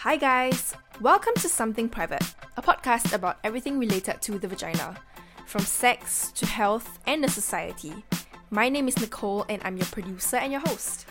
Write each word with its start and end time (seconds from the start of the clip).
Hi, 0.00 0.16
guys! 0.16 0.72
Welcome 1.02 1.34
to 1.42 1.48
Something 1.50 1.86
Private, 1.86 2.22
a 2.56 2.62
podcast 2.62 3.12
about 3.12 3.36
everything 3.44 3.78
related 3.78 4.22
to 4.22 4.38
the 4.38 4.48
vagina, 4.48 4.96
from 5.44 5.60
sex 5.60 6.32
to 6.36 6.46
health 6.46 6.98
and 7.06 7.22
the 7.22 7.28
society. 7.28 7.92
My 8.48 8.70
name 8.70 8.88
is 8.88 8.98
Nicole, 8.98 9.44
and 9.50 9.60
I'm 9.62 9.76
your 9.76 9.84
producer 9.88 10.38
and 10.38 10.52
your 10.52 10.62
host. 10.62 11.04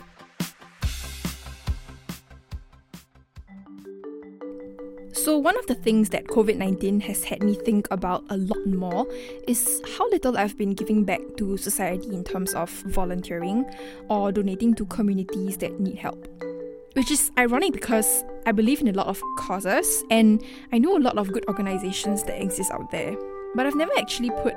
So, 5.12 5.38
one 5.38 5.56
of 5.56 5.68
the 5.68 5.76
things 5.76 6.08
that 6.08 6.24
COVID 6.24 6.56
19 6.56 6.98
has 7.02 7.22
had 7.22 7.44
me 7.44 7.54
think 7.54 7.86
about 7.92 8.24
a 8.28 8.38
lot 8.38 8.66
more 8.66 9.06
is 9.46 9.80
how 9.96 10.10
little 10.10 10.36
I've 10.36 10.58
been 10.58 10.74
giving 10.74 11.04
back 11.04 11.20
to 11.36 11.56
society 11.56 12.12
in 12.12 12.24
terms 12.24 12.54
of 12.54 12.68
volunteering 12.86 13.72
or 14.08 14.32
donating 14.32 14.74
to 14.74 14.84
communities 14.86 15.58
that 15.58 15.78
need 15.78 15.94
help. 15.94 16.49
Which 16.94 17.10
is 17.10 17.30
ironic 17.38 17.72
because 17.72 18.24
I 18.46 18.52
believe 18.52 18.80
in 18.80 18.88
a 18.88 18.92
lot 18.92 19.06
of 19.06 19.22
causes 19.38 20.02
and 20.10 20.42
I 20.72 20.78
know 20.78 20.96
a 20.96 20.98
lot 20.98 21.18
of 21.18 21.32
good 21.32 21.44
organizations 21.46 22.24
that 22.24 22.40
exist 22.42 22.70
out 22.72 22.90
there. 22.90 23.16
But 23.54 23.66
I've 23.66 23.76
never 23.76 23.92
actually 23.98 24.30
put 24.42 24.54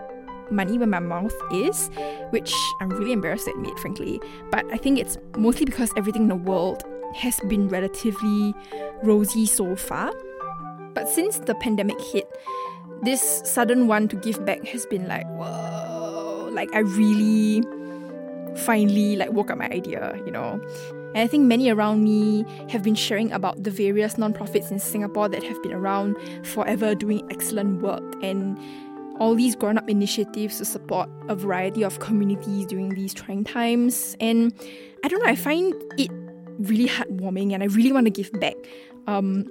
money 0.51 0.77
where 0.77 0.87
my 0.87 0.99
mouth 0.99 1.33
is, 1.51 1.89
which 2.31 2.53
I'm 2.81 2.89
really 2.89 3.11
embarrassed 3.11 3.45
to 3.45 3.51
admit, 3.51 3.77
frankly. 3.79 4.19
But 4.51 4.65
I 4.71 4.77
think 4.77 4.99
it's 4.99 5.17
mostly 5.37 5.65
because 5.65 5.91
everything 5.95 6.23
in 6.23 6.27
the 6.27 6.35
world 6.35 6.83
has 7.15 7.39
been 7.41 7.67
relatively 7.67 8.53
rosy 9.03 9.45
so 9.45 9.75
far. 9.75 10.11
But 10.93 11.09
since 11.09 11.39
the 11.39 11.55
pandemic 11.55 11.99
hit, 12.01 12.27
this 13.01 13.41
sudden 13.45 13.87
want 13.87 14.09
to 14.11 14.15
give 14.15 14.45
back 14.45 14.65
has 14.65 14.85
been 14.85 15.07
like, 15.07 15.27
whoa, 15.27 16.49
like 16.51 16.73
I 16.73 16.79
really 16.79 17.63
finally 18.57 19.15
like 19.15 19.31
woke 19.31 19.51
up 19.51 19.57
my 19.57 19.69
idea, 19.69 20.19
you 20.25 20.31
know. 20.31 20.61
And 21.15 21.19
I 21.19 21.27
think 21.27 21.45
many 21.45 21.69
around 21.69 22.03
me 22.03 22.45
have 22.69 22.83
been 22.83 22.95
sharing 22.95 23.31
about 23.31 23.63
the 23.63 23.71
various 23.71 24.15
nonprofits 24.15 24.71
in 24.71 24.79
Singapore 24.79 25.29
that 25.29 25.43
have 25.43 25.61
been 25.61 25.73
around 25.73 26.17
forever 26.43 26.95
doing 26.95 27.25
excellent 27.31 27.81
work 27.81 28.03
and 28.23 28.57
all 29.19 29.35
these 29.35 29.55
grown 29.55 29.77
up 29.77 29.89
initiatives 29.89 30.57
to 30.57 30.65
support 30.65 31.09
a 31.29 31.35
variety 31.35 31.83
of 31.83 31.99
communities 31.99 32.65
during 32.65 32.89
these 32.89 33.13
trying 33.13 33.43
times. 33.43 34.15
And 34.19 34.53
I 35.03 35.07
don't 35.07 35.23
know, 35.23 35.29
I 35.29 35.35
find 35.35 35.73
it 35.97 36.09
really 36.59 36.87
heartwarming 36.87 37.53
and 37.53 37.61
I 37.61 37.67
really 37.67 37.91
want 37.91 38.07
to 38.07 38.11
give 38.11 38.31
back. 38.39 38.55
Um, 39.07 39.45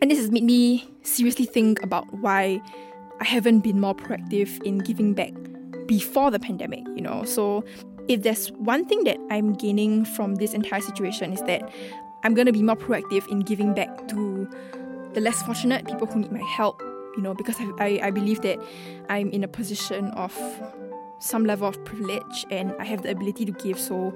and 0.00 0.10
this 0.10 0.18
has 0.18 0.30
made 0.30 0.44
me 0.44 0.88
seriously 1.02 1.46
think 1.46 1.82
about 1.82 2.12
why 2.14 2.60
I 3.20 3.24
haven't 3.24 3.60
been 3.60 3.80
more 3.80 3.94
proactive 3.94 4.62
in 4.62 4.78
giving 4.78 5.14
back 5.14 5.32
before 5.86 6.30
the 6.30 6.38
pandemic, 6.38 6.84
you 6.94 7.02
know. 7.02 7.24
So, 7.24 7.64
if 8.08 8.22
there's 8.22 8.50
one 8.52 8.84
thing 8.84 9.04
that 9.04 9.18
I'm 9.30 9.54
gaining 9.54 10.04
from 10.04 10.36
this 10.36 10.54
entire 10.54 10.80
situation, 10.80 11.32
is 11.32 11.42
that 11.42 11.70
I'm 12.24 12.34
going 12.34 12.46
to 12.46 12.52
be 12.52 12.62
more 12.62 12.76
proactive 12.76 13.26
in 13.28 13.40
giving 13.40 13.74
back 13.74 14.08
to 14.08 14.48
the 15.14 15.20
less 15.20 15.42
fortunate 15.42 15.86
people 15.86 16.06
who 16.06 16.20
need 16.20 16.32
my 16.32 16.42
help, 16.42 16.80
you 17.16 17.22
know, 17.22 17.34
because 17.34 17.56
I, 17.58 17.70
I, 17.78 18.00
I 18.04 18.10
believe 18.10 18.42
that 18.42 18.58
I'm 19.08 19.30
in 19.30 19.44
a 19.44 19.48
position 19.48 20.06
of 20.10 20.36
some 21.18 21.44
level 21.44 21.68
of 21.68 21.82
privilege 21.84 22.46
and 22.50 22.74
I 22.78 22.84
have 22.84 23.02
the 23.02 23.10
ability 23.10 23.44
to 23.46 23.52
give. 23.52 23.78
So, 23.78 24.14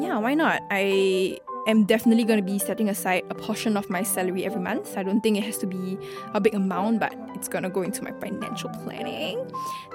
yeah, 0.00 0.18
why 0.18 0.34
not? 0.34 0.62
I 0.70 1.38
am 1.66 1.84
definitely 1.84 2.24
going 2.24 2.38
to 2.38 2.44
be 2.44 2.58
setting 2.58 2.88
aside 2.88 3.24
a 3.30 3.34
portion 3.34 3.76
of 3.76 3.88
my 3.90 4.02
salary 4.02 4.44
every 4.44 4.60
month. 4.60 4.96
I 4.96 5.02
don't 5.02 5.20
think 5.20 5.36
it 5.36 5.44
has 5.44 5.58
to 5.58 5.66
be 5.66 5.98
a 6.32 6.40
big 6.40 6.54
amount, 6.54 7.00
but 7.00 7.14
it's 7.34 7.48
going 7.48 7.64
to 7.64 7.70
go 7.70 7.82
into 7.82 8.02
my 8.02 8.12
financial 8.12 8.70
planning 8.70 9.44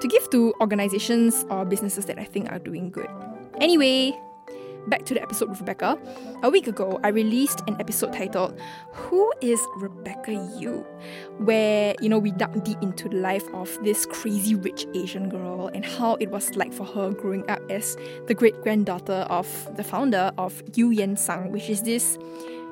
to 0.00 0.08
give 0.08 0.28
to 0.30 0.54
organizations 0.60 1.44
or 1.50 1.64
businesses 1.64 2.06
that 2.06 2.18
I 2.18 2.24
think 2.24 2.50
are 2.50 2.58
doing 2.58 2.90
good. 2.90 3.08
Anyway, 3.60 4.18
back 4.88 5.04
to 5.06 5.14
the 5.14 5.22
episode 5.22 5.48
with 5.48 5.60
Rebecca. 5.60 5.98
A 6.42 6.50
week 6.50 6.66
ago, 6.66 7.00
I 7.04 7.08
released 7.08 7.62
an 7.66 7.76
episode 7.80 8.12
titled 8.12 8.58
Who 8.92 9.32
is 9.40 9.60
Rebecca 9.76 10.32
Eu? 10.58 10.82
Where, 11.38 11.94
you 12.00 12.08
know, 12.08 12.18
we 12.18 12.30
dug 12.32 12.64
deep 12.64 12.82
into 12.82 13.08
the 13.08 13.16
life 13.16 13.46
of 13.54 13.76
this 13.82 14.06
crazy 14.06 14.54
rich 14.54 14.86
Asian 14.94 15.28
girl 15.28 15.68
and 15.74 15.84
how 15.84 16.14
it 16.16 16.30
was 16.30 16.54
like 16.56 16.72
for 16.72 16.84
her 16.84 17.10
growing 17.10 17.48
up 17.50 17.60
as 17.70 17.96
the 18.26 18.34
great 18.34 18.60
granddaughter 18.62 19.26
of 19.30 19.46
the 19.76 19.84
founder 19.84 20.32
of 20.38 20.62
Eu 20.76 20.90
Yan 20.90 21.16
Sang, 21.16 21.52
which 21.52 21.68
is 21.68 21.82
this, 21.82 22.18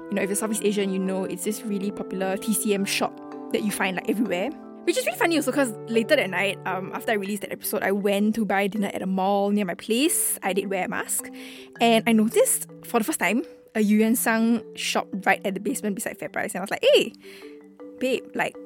you 0.09 0.13
know, 0.13 0.23
if 0.23 0.29
you're 0.29 0.37
Southeast 0.37 0.65
Asian, 0.65 0.93
you 0.93 0.99
know 0.99 1.25
it's 1.25 1.45
this 1.45 1.63
really 1.63 1.91
popular 1.91 2.37
TCM 2.37 2.87
shop 2.87 3.13
that 3.53 3.63
you 3.63 3.71
find 3.71 3.97
like 3.97 4.09
everywhere. 4.09 4.51
Which 4.85 4.97
is 4.97 5.05
really 5.05 5.19
funny 5.19 5.37
also 5.37 5.51
because 5.51 5.73
later 5.89 6.17
that 6.17 6.31
night, 6.31 6.59
um, 6.65 6.93
after 6.95 7.13
I 7.13 7.15
released 7.17 7.43
that 7.43 7.53
episode, 7.53 7.83
I 7.83 7.93
went 7.93 8.35
to 8.37 8.47
buy 8.47 8.67
dinner 8.69 8.91
at 8.95 9.03
a 9.03 9.07
mall 9.07 9.51
near 9.51 9.67
my 9.67 9.75
place. 9.75 10.39
I 10.43 10.55
did 10.55 10.71
wear 10.71 10.87
a 10.87 10.89
mask. 10.89 11.29
And 11.81 12.03
I 12.07 12.13
noticed 12.13 12.69
for 12.85 12.99
the 12.99 13.05
first 13.05 13.19
time 13.19 13.45
a 13.75 13.81
Eu 13.81 13.99
Yan 13.99 14.17
Sang 14.17 14.63
shop 14.77 15.09
right 15.25 15.41
at 15.45 15.55
the 15.55 15.61
basement 15.61 15.95
beside 15.95 16.19
FairPrice. 16.19 16.55
And 16.55 16.57
I 16.57 16.61
was 16.61 16.71
like, 16.71 16.85
hey, 16.95 17.13
babe, 17.99 18.25
like, 18.35 18.57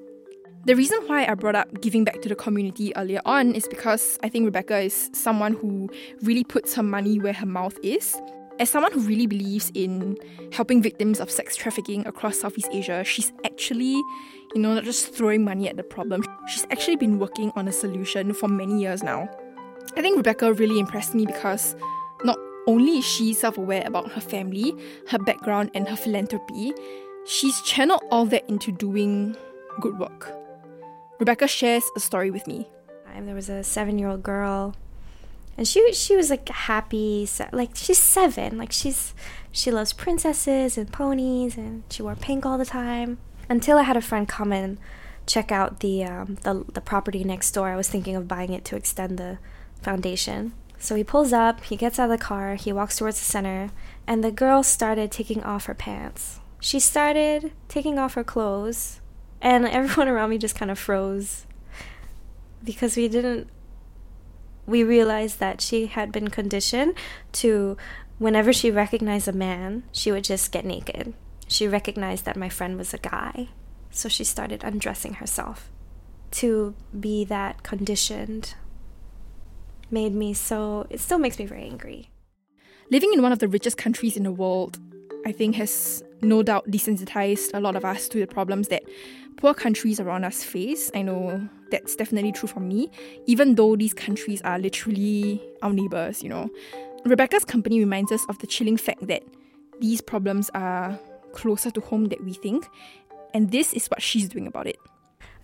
the 0.64 0.76
reason 0.76 1.00
why 1.06 1.26
I 1.26 1.34
brought 1.34 1.56
up 1.56 1.80
giving 1.80 2.04
back 2.04 2.22
to 2.22 2.28
the 2.28 2.36
community 2.36 2.94
earlier 2.96 3.20
on 3.24 3.52
is 3.52 3.66
because 3.66 4.16
I 4.22 4.28
think 4.28 4.44
Rebecca 4.44 4.78
is 4.78 5.10
someone 5.12 5.54
who 5.54 5.90
really 6.22 6.44
puts 6.44 6.74
her 6.74 6.84
money 6.84 7.18
where 7.18 7.32
her 7.32 7.46
mouth 7.46 7.76
is. 7.82 8.16
As 8.60 8.70
someone 8.70 8.92
who 8.92 9.00
really 9.00 9.26
believes 9.26 9.72
in 9.74 10.16
helping 10.52 10.80
victims 10.80 11.18
of 11.18 11.32
sex 11.32 11.56
trafficking 11.56 12.06
across 12.06 12.38
Southeast 12.38 12.68
Asia, 12.70 13.02
she's 13.02 13.32
actually, 13.44 14.00
you 14.54 14.60
know, 14.60 14.74
not 14.74 14.84
just 14.84 15.14
throwing 15.14 15.44
money 15.44 15.68
at 15.68 15.76
the 15.76 15.82
problem, 15.82 16.24
she's 16.48 16.66
actually 16.70 16.96
been 16.96 17.18
working 17.18 17.52
on 17.56 17.68
a 17.68 17.72
solution 17.72 18.32
for 18.32 18.48
many 18.48 18.80
years 18.80 19.02
now. 19.02 19.28
I 19.96 20.02
think 20.02 20.16
Rebecca 20.16 20.52
really 20.52 20.78
impressed 20.78 21.14
me 21.14 21.26
because 21.26 21.76
not 22.24 22.38
only 22.66 22.98
is 22.98 23.04
she 23.04 23.34
self 23.34 23.58
aware 23.58 23.82
about 23.86 24.12
her 24.12 24.20
family, 24.20 24.74
her 25.08 25.18
background, 25.18 25.70
and 25.74 25.88
her 25.88 25.96
philanthropy, 25.96 26.72
she's 27.26 27.60
channeled 27.62 28.02
all 28.10 28.26
that 28.26 28.48
into 28.48 28.72
doing 28.72 29.36
good 29.80 29.98
work. 29.98 30.32
Rebecca 31.18 31.46
shares 31.46 31.84
a 31.96 32.00
story 32.00 32.30
with 32.30 32.46
me. 32.46 32.68
There 33.20 33.34
was 33.34 33.48
a 33.48 33.62
seven 33.62 33.98
year 33.98 34.08
old 34.08 34.22
girl 34.22 34.74
and 35.56 35.68
she 35.68 35.92
she 35.92 36.16
was 36.16 36.30
like 36.30 36.48
happy 36.48 37.28
like 37.52 37.70
she's 37.74 37.98
seven 37.98 38.58
like 38.58 38.72
she's 38.72 39.14
she 39.50 39.70
loves 39.70 39.92
princesses 39.92 40.78
and 40.78 40.92
ponies 40.92 41.56
and 41.56 41.82
she 41.90 42.02
wore 42.02 42.16
pink 42.16 42.46
all 42.46 42.58
the 42.58 42.64
time 42.64 43.18
until 43.52 43.78
i 43.78 43.82
had 43.82 43.96
a 43.96 44.00
friend 44.00 44.28
come 44.28 44.52
and 44.52 44.78
check 45.26 45.52
out 45.52 45.80
the 45.80 46.02
um, 46.02 46.36
the, 46.42 46.64
the 46.72 46.80
property 46.80 47.22
next 47.22 47.52
door 47.52 47.68
i 47.68 47.76
was 47.76 47.88
thinking 47.88 48.16
of 48.16 48.26
buying 48.26 48.52
it 48.52 48.64
to 48.64 48.76
extend 48.76 49.18
the 49.18 49.38
foundation 49.80 50.52
so 50.78 50.94
he 50.94 51.04
pulls 51.04 51.32
up 51.32 51.62
he 51.64 51.76
gets 51.76 51.98
out 51.98 52.10
of 52.10 52.18
the 52.18 52.24
car 52.24 52.54
he 52.54 52.72
walks 52.72 52.96
towards 52.96 53.18
the 53.18 53.24
center 53.24 53.70
and 54.06 54.24
the 54.24 54.32
girl 54.32 54.62
started 54.62 55.10
taking 55.10 55.42
off 55.42 55.66
her 55.66 55.74
pants 55.74 56.40
she 56.60 56.80
started 56.80 57.52
taking 57.68 57.98
off 57.98 58.14
her 58.14 58.24
clothes 58.24 59.00
and 59.40 59.66
everyone 59.78 60.08
around 60.08 60.30
me 60.30 60.38
just 60.38 60.56
kind 60.56 60.70
of 60.70 60.78
froze 60.78 61.46
because 62.64 62.96
we 62.96 63.08
didn't 63.08 63.48
we 64.66 64.84
realized 64.84 65.40
that 65.40 65.60
she 65.60 65.86
had 65.86 66.12
been 66.12 66.28
conditioned 66.28 66.94
to 67.32 67.76
whenever 68.18 68.52
she 68.52 68.70
recognized 68.70 69.26
a 69.26 69.32
man, 69.32 69.82
she 69.90 70.12
would 70.12 70.24
just 70.24 70.52
get 70.52 70.64
naked. 70.64 71.12
She 71.52 71.68
recognized 71.68 72.24
that 72.24 72.34
my 72.34 72.48
friend 72.48 72.78
was 72.78 72.94
a 72.94 72.98
guy, 72.98 73.48
so 73.90 74.08
she 74.08 74.24
started 74.24 74.64
undressing 74.64 75.14
herself. 75.14 75.70
To 76.40 76.74
be 76.98 77.26
that 77.26 77.62
conditioned 77.62 78.54
made 79.90 80.14
me 80.14 80.32
so, 80.32 80.86
it 80.88 80.98
still 80.98 81.18
makes 81.18 81.38
me 81.38 81.44
very 81.44 81.64
angry. 81.64 82.08
Living 82.90 83.12
in 83.12 83.20
one 83.20 83.32
of 83.32 83.38
the 83.38 83.48
richest 83.48 83.76
countries 83.76 84.16
in 84.16 84.22
the 84.22 84.32
world, 84.32 84.78
I 85.26 85.32
think, 85.32 85.56
has 85.56 86.02
no 86.22 86.42
doubt 86.42 86.70
desensitized 86.70 87.50
a 87.52 87.60
lot 87.60 87.76
of 87.76 87.84
us 87.84 88.08
to 88.08 88.18
the 88.18 88.26
problems 88.26 88.68
that 88.68 88.84
poor 89.36 89.52
countries 89.52 90.00
around 90.00 90.24
us 90.24 90.42
face. 90.42 90.90
I 90.94 91.02
know 91.02 91.46
that's 91.70 91.94
definitely 91.94 92.32
true 92.32 92.48
for 92.48 92.60
me, 92.60 92.90
even 93.26 93.56
though 93.56 93.76
these 93.76 93.92
countries 93.92 94.40
are 94.40 94.58
literally 94.58 95.42
our 95.60 95.74
neighbors, 95.74 96.22
you 96.22 96.30
know. 96.30 96.48
Rebecca's 97.04 97.44
company 97.44 97.78
reminds 97.78 98.10
us 98.10 98.24
of 98.30 98.38
the 98.38 98.46
chilling 98.46 98.78
fact 98.78 99.06
that 99.08 99.22
these 99.80 100.00
problems 100.00 100.50
are 100.54 100.98
closer 101.32 101.70
to 101.70 101.80
home 101.80 102.06
than 102.06 102.24
we 102.24 102.32
think, 102.34 102.68
and 103.34 103.50
this 103.50 103.72
is 103.72 103.86
what 103.88 104.02
she's 104.02 104.28
doing 104.28 104.46
about 104.46 104.66
it. 104.66 104.78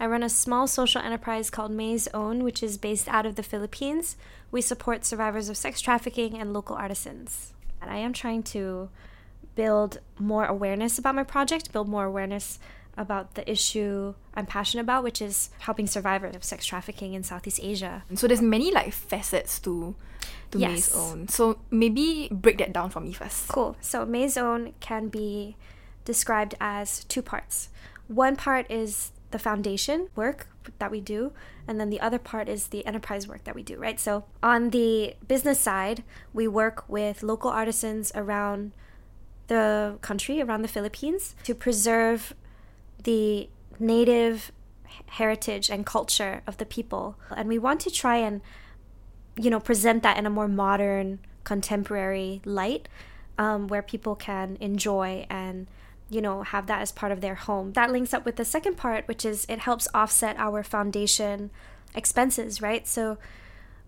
I 0.00 0.06
run 0.06 0.22
a 0.22 0.28
small 0.28 0.66
social 0.66 1.02
enterprise 1.02 1.50
called 1.50 1.72
Mei's 1.72 2.06
Own, 2.14 2.44
which 2.44 2.62
is 2.62 2.78
based 2.78 3.08
out 3.08 3.26
of 3.26 3.34
the 3.34 3.42
Philippines. 3.42 4.16
We 4.50 4.60
support 4.60 5.04
survivors 5.04 5.48
of 5.48 5.56
sex 5.56 5.80
trafficking 5.80 6.38
and 6.38 6.52
local 6.52 6.76
artisans. 6.76 7.52
And 7.82 7.90
I 7.90 7.96
am 7.96 8.12
trying 8.12 8.44
to 8.54 8.90
build 9.56 9.98
more 10.18 10.44
awareness 10.44 10.98
about 10.98 11.16
my 11.16 11.24
project, 11.24 11.72
build 11.72 11.88
more 11.88 12.04
awareness 12.04 12.60
about 12.96 13.34
the 13.34 13.48
issue 13.50 14.14
I'm 14.34 14.46
passionate 14.46 14.82
about, 14.82 15.02
which 15.02 15.22
is 15.22 15.50
helping 15.60 15.86
survivors 15.86 16.34
of 16.36 16.44
sex 16.44 16.64
trafficking 16.64 17.14
in 17.14 17.22
Southeast 17.22 17.60
Asia. 17.62 18.04
So 18.14 18.26
there's 18.26 18.42
many 18.42 18.70
like 18.70 18.92
facets 18.92 19.58
to 19.60 19.94
to 20.50 20.58
yes. 20.58 20.70
Mei's 20.70 20.92
Own. 20.94 21.28
So 21.28 21.58
maybe 21.70 22.28
break 22.30 22.58
that 22.58 22.72
down 22.72 22.90
for 22.90 23.00
me 23.00 23.12
first. 23.12 23.48
Cool. 23.48 23.76
So 23.80 24.04
Mei's 24.04 24.36
Own 24.36 24.74
can 24.80 25.08
be 25.08 25.56
described 26.08 26.54
as 26.58 27.04
two 27.04 27.20
parts. 27.20 27.68
One 28.06 28.34
part 28.34 28.64
is 28.70 29.12
the 29.30 29.38
foundation 29.38 30.08
work 30.16 30.48
that 30.78 30.90
we 30.90 31.02
do, 31.02 31.32
and 31.66 31.78
then 31.78 31.90
the 31.90 32.00
other 32.00 32.18
part 32.18 32.48
is 32.48 32.68
the 32.68 32.82
enterprise 32.86 33.28
work 33.28 33.44
that 33.44 33.54
we 33.54 33.62
do, 33.62 33.76
right? 33.76 34.00
So 34.00 34.24
on 34.42 34.70
the 34.70 35.16
business 35.32 35.60
side, 35.60 36.02
we 36.32 36.48
work 36.48 36.88
with 36.88 37.22
local 37.22 37.50
artisans 37.50 38.10
around 38.14 38.72
the 39.48 39.98
country, 40.00 40.40
around 40.40 40.62
the 40.62 40.74
Philippines, 40.76 41.34
to 41.44 41.54
preserve 41.54 42.32
the 43.04 43.50
native 43.78 44.50
heritage 45.20 45.68
and 45.68 45.84
culture 45.84 46.40
of 46.46 46.56
the 46.56 46.64
people. 46.64 47.18
And 47.36 47.50
we 47.50 47.58
want 47.58 47.80
to 47.80 47.90
try 47.90 48.16
and, 48.16 48.40
you 49.36 49.50
know, 49.50 49.60
present 49.60 50.02
that 50.04 50.16
in 50.16 50.24
a 50.24 50.30
more 50.30 50.48
modern, 50.48 51.18
contemporary 51.44 52.40
light 52.46 52.88
um, 53.36 53.68
where 53.68 53.82
people 53.82 54.14
can 54.16 54.56
enjoy 54.58 55.26
and, 55.28 55.66
you 56.10 56.20
know, 56.20 56.42
have 56.42 56.66
that 56.66 56.80
as 56.80 56.92
part 56.92 57.12
of 57.12 57.20
their 57.20 57.34
home. 57.34 57.72
That 57.72 57.92
links 57.92 58.14
up 58.14 58.24
with 58.24 58.36
the 58.36 58.44
second 58.44 58.76
part, 58.76 59.06
which 59.08 59.24
is 59.24 59.46
it 59.48 59.60
helps 59.60 59.88
offset 59.92 60.36
our 60.38 60.62
foundation 60.62 61.50
expenses, 61.94 62.62
right? 62.62 62.86
So 62.86 63.18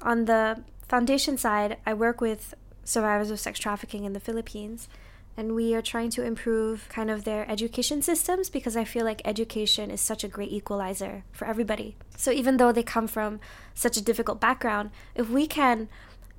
on 0.03 0.27
the 0.27 0.63
foundation 0.89 1.37
side, 1.37 1.79
I 1.87 1.95
work 1.95 2.21
with 2.21 2.55
survivors 2.85 3.31
of 3.31 3.41
sex 3.41 3.59
trafficking 3.59 4.05
in 4.05 4.13
the 4.13 4.21
Philippines 4.21 4.89
and 5.37 5.55
we 5.55 5.75
are 5.75 5.83
trying 5.83 6.11
to 6.11 6.25
improve 6.25 6.89
kind 6.89 7.11
of 7.11 7.25
their 7.25 7.49
education 7.51 8.03
systems 8.03 8.51
because 8.51 8.77
I 8.77 8.85
feel 8.85 9.05
like 9.05 9.23
education 9.25 9.91
is 9.91 10.01
such 10.01 10.25
a 10.25 10.29
great 10.29 10.53
equalizer 10.53 11.25
for 11.33 11.47
everybody. 11.47 11.97
So 12.17 12.31
even 12.31 12.57
though 12.57 12.73
they 12.73 12.83
come 12.83 13.07
from 13.07 13.41
such 13.75 13.97
a 13.97 14.03
difficult 14.03 14.41
background, 14.41 14.91
if 15.15 15.31
we 15.31 15.47
can 15.47 15.89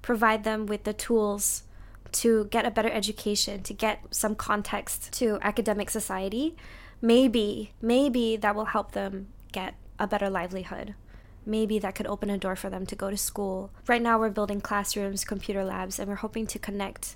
provide 0.02 0.44
them 0.44 0.66
with 0.66 0.84
the 0.84 0.94
tools 0.94 1.64
to 2.14 2.46
get 2.46 2.66
a 2.66 2.72
better 2.72 2.90
education, 2.90 3.64
to 3.64 3.74
get 3.74 4.00
some 4.12 4.36
context 4.36 5.12
to 5.14 5.40
academic 5.42 5.90
society, 5.90 6.56
maybe 7.02 7.74
maybe 7.82 8.36
that 8.38 8.56
will 8.56 8.66
help 8.66 8.92
them 8.92 9.28
get 9.52 9.76
a 10.00 10.08
better 10.08 10.30
livelihood. 10.30 10.96
Maybe 11.46 11.80
that 11.80 11.96
could 11.96 12.06
open 12.06 12.30
a 12.30 12.38
door 12.38 12.56
for 12.56 12.70
them 12.70 12.86
to 12.86 12.96
go 12.96 13.10
to 13.10 13.18
school. 13.18 13.72
Right 13.88 14.02
now, 14.02 14.20
we're 14.20 14.30
building 14.30 14.62
classrooms, 14.62 15.26
computer 15.26 15.64
labs, 15.64 15.98
and 15.98 16.08
we're 16.08 16.16
hoping 16.16 16.46
to 16.48 16.60
connect 16.60 17.16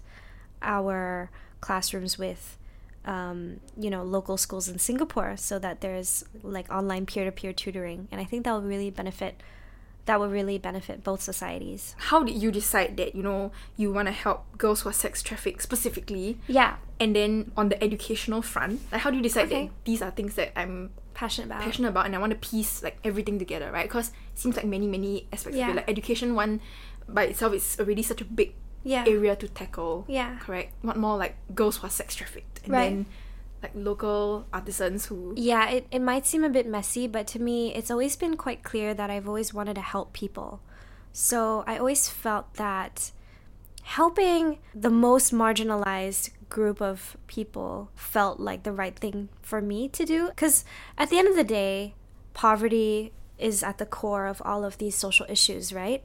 our 0.64 1.30
classrooms 1.62 2.18
with 2.18 2.58
um, 3.06 3.60
you 3.78 3.90
know 3.90 4.04
local 4.04 4.38
schools 4.38 4.68
in 4.68 4.80
Singapore 4.80 5.38
so 5.38 5.60
that 5.60 5.82
there's 5.82 6.26
like 6.42 6.70
online 6.72 7.06
peer-to-peer 7.06 7.54
tutoring 7.54 8.08
and 8.12 8.20
I 8.20 8.24
think 8.24 8.46
that 8.46 8.52
will 8.52 8.62
really 8.62 8.90
benefit 8.90 9.42
that 10.06 10.20
will 10.20 10.30
really 10.30 10.58
benefit 10.58 11.04
both 11.04 11.22
societies. 11.22 11.96
How 11.98 12.24
did 12.24 12.36
you 12.42 12.52
decide 12.52 12.98
that 12.98 13.16
you 13.16 13.24
know 13.24 13.52
you 13.78 13.92
want 13.92 14.08
to 14.08 14.12
help 14.12 14.46
girls 14.58 14.82
who 14.82 14.90
are 14.90 14.94
sex 14.94 15.22
trafficked 15.24 15.62
specifically? 15.62 16.38
Yeah. 16.48 16.76
And 17.00 17.16
then 17.16 17.52
on 17.58 17.70
the 17.70 17.84
educational 17.84 18.42
front, 18.42 18.82
like 18.92 19.02
how 19.02 19.10
do 19.12 19.18
you 19.18 19.24
decide 19.24 19.48
Okay. 19.48 19.66
that 19.68 19.72
these 19.86 20.02
are 20.02 20.12
things 20.12 20.36
that 20.36 20.58
I'm 20.58 20.92
Passionate 21.14 21.46
about. 21.48 21.62
passionate 21.64 21.90
about 21.90 22.06
and 22.06 22.16
I 22.16 22.20
want 22.20 22.32
to 22.32 22.38
piece 22.50 22.84
like 22.84 22.98
everything 23.04 23.40
together, 23.40 23.72
right? 23.72 23.88
Because 23.88 24.10
it 24.10 24.38
seems 24.40 24.56
like 24.58 24.66
many 24.66 24.86
many 24.88 25.28
aspects 25.34 25.56
of 25.56 25.60
Yeah. 25.60 25.72
it. 25.72 25.76
Like 25.78 25.90
education 25.90 26.36
one 26.36 26.62
by 27.08 27.24
itself 27.26 27.54
is 27.54 27.78
already 27.80 28.04
such 28.04 28.22
a 28.22 28.26
big 28.26 28.54
Yeah. 28.84 29.06
area 29.08 29.36
to 29.36 29.48
tackle. 29.48 30.06
Yeah. 30.08 30.38
Correct. 30.40 30.74
What 30.82 30.98
more 30.98 31.18
like 31.18 31.38
girls 31.56 31.78
who 31.78 31.88
are 31.88 31.90
sex 31.90 32.16
trafficked 32.16 32.62
and 32.64 32.74
Right. 32.74 32.90
then 32.90 33.06
like 33.66 33.86
local 33.86 34.46
artisans 34.54 35.08
who 35.08 35.34
Yeah, 35.36 35.70
it, 35.70 35.88
it 35.92 36.02
might 36.02 36.26
seem 36.26 36.44
a 36.44 36.50
bit 36.50 36.68
messy, 36.68 37.08
but 37.08 37.28
to 37.28 37.40
me, 37.40 37.74
it's 37.74 37.90
always 37.90 38.16
been 38.16 38.38
quite 38.38 38.64
clear 38.64 38.94
that 38.94 39.10
I've 39.10 39.28
always 39.28 39.54
wanted 39.54 39.76
to 39.76 39.82
help 39.82 40.14
people. 40.14 40.62
So 41.12 41.64
I 41.66 41.78
always 41.78 42.10
felt 42.10 42.54
that 42.56 43.12
helping 43.84 44.60
the 44.74 44.90
most 44.90 45.34
marginalized 45.34 46.32
group 46.50 46.82
of 46.82 47.18
people 47.28 47.90
felt 47.96 48.40
like 48.40 48.64
the 48.64 48.72
right 48.72 48.98
thing 48.98 49.30
for 49.42 49.62
me 49.62 49.88
to 49.90 50.06
do. 50.06 50.28
Because 50.30 50.66
at 50.98 51.10
the 51.10 51.18
end 51.18 51.28
of 51.28 51.36
the 51.36 51.44
day, 51.44 51.96
poverty 52.34 53.14
is 53.38 53.64
at 53.64 53.78
the 53.78 53.86
core 53.86 54.28
of 54.28 54.42
all 54.46 54.64
of 54.64 54.78
these 54.78 54.96
social 54.96 55.26
issues, 55.30 55.74
right? 55.74 56.04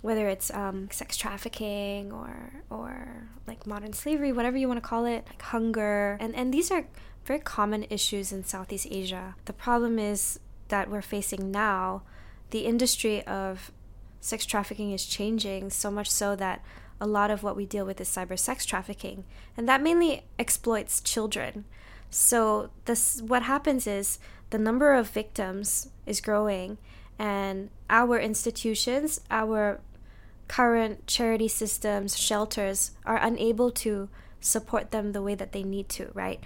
Whether 0.00 0.28
it's 0.28 0.50
um, 0.52 0.88
sex 0.90 1.16
trafficking 1.16 2.12
or 2.12 2.62
or 2.70 3.28
like 3.46 3.66
modern 3.66 3.92
slavery, 3.92 4.32
whatever 4.32 4.56
you 4.56 4.68
want 4.68 4.82
to 4.82 4.88
call 4.88 5.06
it, 5.06 5.24
like 5.26 5.42
hunger, 5.42 6.16
and 6.20 6.34
and 6.34 6.54
these 6.54 6.70
are 6.70 6.86
very 7.24 7.40
common 7.40 7.84
issues 7.90 8.32
in 8.32 8.44
Southeast 8.44 8.86
Asia. 8.90 9.34
The 9.44 9.52
problem 9.52 9.98
is 9.98 10.40
that 10.68 10.90
we're 10.90 11.02
facing 11.02 11.50
now, 11.50 12.02
the 12.50 12.60
industry 12.60 13.26
of 13.26 13.72
sex 14.20 14.46
trafficking 14.46 14.92
is 14.92 15.04
changing 15.06 15.70
so 15.70 15.90
much 15.90 16.10
so 16.10 16.36
that 16.36 16.62
a 17.00 17.06
lot 17.06 17.30
of 17.30 17.42
what 17.42 17.56
we 17.56 17.66
deal 17.66 17.84
with 17.84 18.00
is 18.00 18.08
cyber 18.08 18.38
sex 18.38 18.64
trafficking, 18.64 19.24
and 19.56 19.68
that 19.68 19.82
mainly 19.82 20.24
exploits 20.38 21.00
children. 21.00 21.64
So 22.10 22.70
this 22.84 23.20
what 23.20 23.42
happens 23.42 23.86
is 23.86 24.18
the 24.50 24.58
number 24.58 24.94
of 24.94 25.10
victims 25.10 25.90
is 26.06 26.20
growing 26.20 26.78
and 27.18 27.70
our 27.90 28.18
institutions, 28.18 29.20
our 29.30 29.80
current 30.48 31.06
charity 31.06 31.48
systems, 31.48 32.18
shelters 32.18 32.92
are 33.04 33.18
unable 33.18 33.70
to 33.70 34.08
support 34.40 34.90
them 34.90 35.12
the 35.12 35.22
way 35.22 35.34
that 35.34 35.52
they 35.52 35.62
need 35.62 35.88
to, 35.90 36.10
right? 36.14 36.40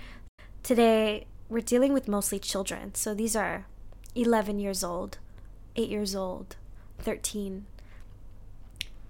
Today, 0.63 1.27
we're 1.49 1.61
dealing 1.61 1.93
with 1.93 2.09
mostly 2.09 2.39
children. 2.39 2.95
So 2.95 3.15
these 3.15 3.37
are 3.37 3.67
11 4.15 4.59
years 4.59 4.83
old, 4.83 5.19
8 5.77 5.89
years 5.89 6.15
old, 6.15 6.57
13. 6.99 7.67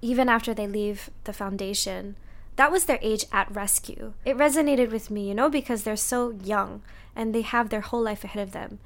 Even 0.01 0.29
after 0.29 0.53
they 0.53 0.67
leave 0.67 1.11
the 1.25 1.33
foundation, 1.33 2.17
that 2.57 2.73
was 2.73 2.85
their 2.85 2.99
age 3.01 3.25
at 3.33 3.55
rescue. 3.55 4.13
It 4.25 4.37
resonated 4.37 4.91
with 4.91 5.11
me, 5.11 5.29
you 5.29 5.35
know, 5.35 5.49
because 5.49 5.85
they're 5.85 5.97
so 5.97 6.31
young 6.43 6.83
and 7.17 7.35
they 7.35 7.43
have 7.43 7.69
their 7.69 7.81
whole 7.81 8.03
life 8.03 8.25
ahead 8.25 8.43
of 8.43 8.53
them. 8.53 8.79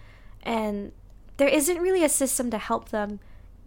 And 0.42 0.92
there 1.36 1.48
isn't 1.48 1.80
really 1.80 2.04
a 2.04 2.08
system 2.08 2.50
to 2.50 2.58
help 2.58 2.90
them 2.90 3.20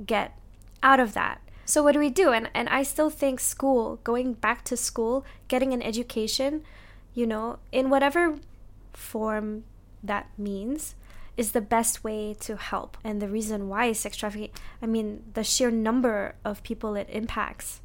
get 0.05 0.37
out 0.81 0.99
of 0.99 1.13
that. 1.13 1.41
So 1.69 1.83
what 1.83 1.91
do 1.91 1.99
we 1.99 2.09
do? 2.09 2.31
And 2.31 2.49
and 2.55 2.67
I 2.67 2.81
still 2.81 3.11
think 3.11 3.39
school, 3.39 3.99
going 4.03 4.33
back 4.33 4.63
to 4.65 4.75
school, 4.75 5.23
getting 5.47 5.71
an 5.71 5.83
education, 5.83 6.63
you 7.13 7.27
know, 7.27 7.59
in 7.71 7.91
whatever 7.91 8.39
form 8.93 9.65
that 10.01 10.25
means 10.35 10.95
is 11.37 11.51
the 11.51 11.61
best 11.61 12.03
way 12.03 12.33
to 12.39 12.57
help. 12.57 12.97
And 13.03 13.21
the 13.21 13.29
reason 13.29 13.69
why 13.69 13.91
sex 13.91 14.17
trafficking, 14.17 14.49
I 14.81 14.87
mean, 14.87 15.21
the 15.35 15.43
sheer 15.43 15.69
number 15.69 16.33
of 16.43 16.63
people 16.63 16.95
it 16.95 17.07
impacts 17.11 17.81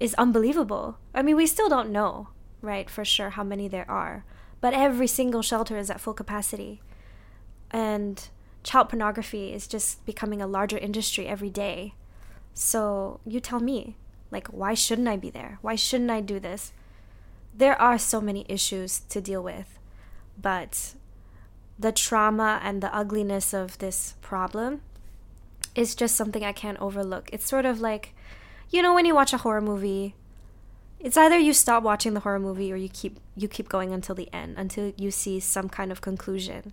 is 0.00 0.14
unbelievable. 0.14 0.96
I 1.12 1.20
mean, 1.20 1.36
we 1.36 1.46
still 1.46 1.68
don't 1.68 1.92
know, 1.92 2.28
right, 2.62 2.88
for 2.88 3.04
sure 3.04 3.30
how 3.36 3.44
many 3.44 3.68
there 3.68 3.90
are. 3.90 4.24
But 4.62 4.72
every 4.72 5.06
single 5.06 5.42
shelter 5.42 5.76
is 5.76 5.90
at 5.90 6.00
full 6.00 6.14
capacity. 6.14 6.80
And 7.70 8.26
child 8.62 8.88
pornography 8.88 9.52
is 9.52 9.66
just 9.66 10.06
becoming 10.06 10.40
a 10.40 10.46
larger 10.46 10.78
industry 10.78 11.26
every 11.26 11.50
day. 11.50 11.92
So 12.60 13.20
you 13.24 13.38
tell 13.38 13.60
me, 13.60 13.94
like, 14.32 14.48
why 14.48 14.74
shouldn't 14.74 15.06
I 15.06 15.16
be 15.16 15.30
there? 15.30 15.60
Why 15.62 15.76
shouldn't 15.76 16.10
I 16.10 16.20
do 16.20 16.40
this? 16.40 16.72
There 17.54 17.80
are 17.80 17.98
so 17.98 18.20
many 18.20 18.44
issues 18.48 18.98
to 19.10 19.20
deal 19.20 19.44
with, 19.44 19.78
but 20.36 20.94
the 21.78 21.92
trauma 21.92 22.60
and 22.64 22.82
the 22.82 22.92
ugliness 22.92 23.54
of 23.54 23.78
this 23.78 24.16
problem 24.22 24.80
is 25.76 25.94
just 25.94 26.16
something 26.16 26.42
I 26.42 26.50
can't 26.50 26.80
overlook. 26.80 27.30
It's 27.32 27.46
sort 27.46 27.64
of 27.64 27.80
like, 27.80 28.12
you 28.70 28.82
know, 28.82 28.92
when 28.92 29.06
you 29.06 29.14
watch 29.14 29.32
a 29.32 29.38
horror 29.38 29.60
movie, 29.60 30.16
it's 30.98 31.16
either 31.16 31.38
you 31.38 31.52
stop 31.52 31.84
watching 31.84 32.14
the 32.14 32.20
horror 32.20 32.40
movie 32.40 32.72
or 32.72 32.76
you 32.76 32.88
keep 32.88 33.20
you 33.36 33.46
keep 33.46 33.68
going 33.68 33.92
until 33.92 34.16
the 34.16 34.28
end 34.32 34.56
until 34.58 34.92
you 34.96 35.12
see 35.12 35.38
some 35.38 35.68
kind 35.68 35.92
of 35.92 36.00
conclusion 36.00 36.72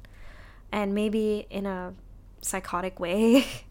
and 0.72 0.96
maybe 0.96 1.46
in 1.52 1.68
a 1.68 1.94
psychotic 2.42 3.00
way 3.00 3.46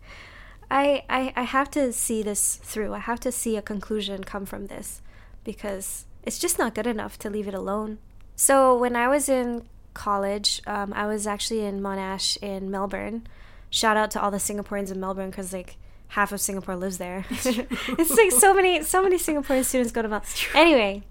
I, 0.75 1.05
I 1.09 1.33
i 1.37 1.43
have 1.43 1.71
to 1.71 1.93
see 1.93 2.23
this 2.23 2.57
through. 2.57 2.93
I 2.95 2.99
have 2.99 3.21
to 3.21 3.33
see 3.33 3.57
a 3.57 3.63
conclusion 3.63 4.25
come 4.25 4.45
from 4.45 4.67
this 4.67 5.01
because 5.45 6.05
it's 6.25 6.39
just 6.39 6.59
not 6.59 6.75
good 6.75 6.87
enough 6.87 7.19
to 7.21 7.31
leave 7.31 7.47
it 7.47 7.55
alone. 7.55 7.99
So 8.35 8.77
when 8.77 8.97
i 8.97 9.07
was 9.07 9.29
in 9.29 9.67
college 9.95 10.61
um, 10.67 10.93
i 10.93 11.07
was 11.07 11.27
actually 11.27 11.65
in 11.65 11.81
monash 11.81 12.37
in 12.43 12.71
melbourne. 12.71 13.27
Shout 13.71 13.97
out 13.97 14.11
to 14.13 14.21
all 14.21 14.33
the 14.33 14.39
singaporeans 14.39 14.91
in 14.91 14.99
melbourne 14.99 15.31
because 15.31 15.53
like 15.53 15.77
half 16.09 16.33
of 16.33 16.41
singapore 16.41 16.77
lives 16.77 16.99
there. 16.99 17.25
It's 17.31 18.17
like 18.17 18.33
so 18.33 18.53
many 18.53 18.83
so 18.83 19.01
many 19.01 19.17
singaporean 19.17 19.65
students 19.65 19.93
go 19.93 20.03
to 20.03 20.09
melbourne 20.09 20.29
anyway 20.55 21.03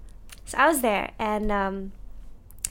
so 0.44 0.58
i 0.58 0.68
was 0.68 0.82
there 0.82 1.12
and 1.18 1.50
um, 1.50 1.92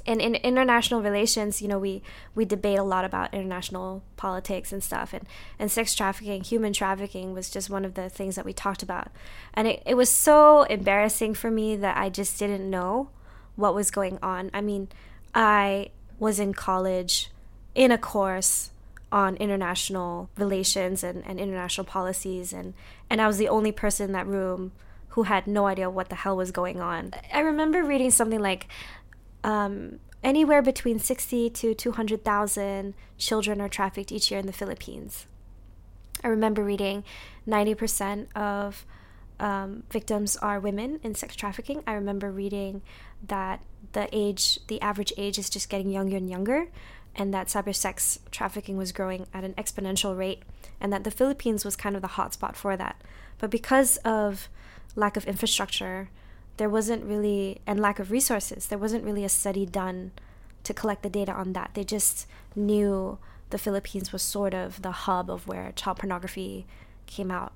in, 0.05 0.19
in 0.19 0.35
international 0.35 1.01
relations, 1.01 1.61
you 1.61 1.67
know, 1.67 1.79
we, 1.79 2.01
we 2.35 2.43
debate 2.45 2.77
a 2.77 2.83
lot 2.83 3.05
about 3.05 3.33
international 3.33 4.03
politics 4.17 4.73
and 4.73 4.83
stuff. 4.83 5.13
And, 5.13 5.25
and 5.57 5.71
sex 5.71 5.95
trafficking, 5.95 6.43
human 6.43 6.73
trafficking 6.73 7.33
was 7.33 7.49
just 7.49 7.69
one 7.69 7.85
of 7.85 7.93
the 7.93 8.09
things 8.09 8.35
that 8.35 8.45
we 8.45 8.53
talked 8.53 8.83
about. 8.83 9.07
And 9.53 9.67
it, 9.67 9.83
it 9.85 9.95
was 9.95 10.09
so 10.09 10.63
embarrassing 10.63 11.35
for 11.35 11.49
me 11.49 11.75
that 11.77 11.97
I 11.97 12.09
just 12.09 12.37
didn't 12.37 12.69
know 12.69 13.09
what 13.55 13.73
was 13.73 13.91
going 13.91 14.19
on. 14.21 14.51
I 14.53 14.61
mean, 14.61 14.89
I 15.33 15.91
was 16.19 16.39
in 16.39 16.53
college 16.53 17.29
in 17.73 17.91
a 17.91 17.97
course 17.97 18.71
on 19.11 19.35
international 19.37 20.29
relations 20.37 21.03
and, 21.03 21.23
and 21.25 21.39
international 21.39 21.85
policies 21.85 22.51
and, 22.51 22.73
and 23.09 23.21
I 23.21 23.27
was 23.27 23.37
the 23.37 23.47
only 23.47 23.71
person 23.71 24.07
in 24.07 24.11
that 24.13 24.25
room 24.25 24.71
who 25.09 25.23
had 25.23 25.45
no 25.45 25.67
idea 25.67 25.87
what 25.89 26.09
the 26.09 26.15
hell 26.15 26.35
was 26.35 26.49
going 26.49 26.81
on. 26.81 27.13
I 27.31 27.41
remember 27.41 27.83
reading 27.83 28.09
something 28.09 28.39
like 28.39 28.67
um, 29.43 29.99
anywhere 30.23 30.61
between 30.61 30.99
60 30.99 31.49
to 31.49 31.73
200,000 31.73 32.93
children 33.17 33.61
are 33.61 33.69
trafficked 33.69 34.11
each 34.11 34.31
year 34.31 34.39
in 34.39 34.45
the 34.45 34.53
Philippines. 34.53 35.25
I 36.23 36.27
remember 36.29 36.63
reading 36.63 37.03
90% 37.47 38.33
of 38.35 38.85
um, 39.39 39.83
victims 39.89 40.37
are 40.37 40.59
women 40.59 40.99
in 41.03 41.15
sex 41.15 41.35
trafficking. 41.35 41.83
I 41.85 41.93
remember 41.93 42.31
reading 42.31 42.81
that 43.27 43.61
the 43.91 44.07
age, 44.11 44.59
the 44.67 44.81
average 44.81 45.11
age 45.17 45.37
is 45.37 45.49
just 45.49 45.69
getting 45.69 45.89
younger 45.89 46.17
and 46.17 46.29
younger, 46.29 46.67
and 47.15 47.33
that 47.33 47.47
cyber 47.47 47.75
sex 47.75 48.19
trafficking 48.31 48.77
was 48.77 48.91
growing 48.91 49.27
at 49.33 49.43
an 49.43 49.53
exponential 49.55 50.17
rate, 50.17 50.43
and 50.79 50.93
that 50.93 51.03
the 51.03 51.11
Philippines 51.11 51.65
was 51.65 51.75
kind 51.75 51.95
of 51.95 52.01
the 52.01 52.09
hotspot 52.09 52.55
for 52.55 52.77
that. 52.77 53.01
But 53.39 53.49
because 53.49 53.97
of 53.97 54.47
lack 54.95 55.17
of 55.17 55.25
infrastructure, 55.25 56.09
there 56.57 56.69
wasn't 56.69 57.03
really, 57.03 57.61
and 57.65 57.79
lack 57.79 57.99
of 57.99 58.11
resources, 58.11 58.67
there 58.67 58.77
wasn't 58.77 59.03
really 59.03 59.23
a 59.23 59.29
study 59.29 59.65
done 59.65 60.11
to 60.63 60.73
collect 60.73 61.03
the 61.03 61.09
data 61.09 61.31
on 61.31 61.53
that. 61.53 61.71
They 61.73 61.83
just 61.83 62.27
knew 62.55 63.17
the 63.49 63.57
Philippines 63.57 64.11
was 64.11 64.21
sort 64.21 64.53
of 64.53 64.81
the 64.81 64.91
hub 64.91 65.29
of 65.29 65.47
where 65.47 65.71
child 65.75 65.97
pornography 65.99 66.65
came 67.05 67.31
out 67.31 67.53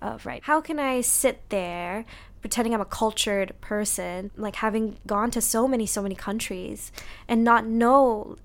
of, 0.00 0.26
right? 0.26 0.42
How 0.44 0.60
can 0.60 0.78
I 0.78 1.00
sit 1.00 1.48
there 1.48 2.04
pretending 2.40 2.74
I'm 2.74 2.80
a 2.80 2.84
cultured 2.84 3.58
person, 3.60 4.30
like 4.36 4.56
having 4.56 4.98
gone 5.06 5.30
to 5.30 5.40
so 5.40 5.66
many, 5.66 5.86
so 5.86 6.02
many 6.02 6.14
countries 6.14 6.92
and 7.26 7.42
not 7.42 7.66
know 7.66 8.36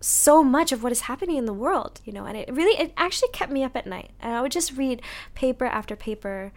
so 0.00 0.42
much 0.42 0.72
of 0.72 0.82
what 0.82 0.90
is 0.90 1.02
happening 1.02 1.36
in 1.36 1.44
the 1.44 1.52
world, 1.52 2.00
you 2.04 2.12
know? 2.12 2.24
And 2.24 2.36
it 2.36 2.52
really, 2.52 2.76
it 2.80 2.92
actually 2.96 3.30
kept 3.30 3.52
me 3.52 3.62
up 3.62 3.76
at 3.76 3.86
night. 3.86 4.10
And 4.20 4.34
I 4.34 4.42
would 4.42 4.50
just 4.50 4.76
read 4.76 5.02
paper 5.34 5.66
after 5.66 5.94
paper 5.94 6.52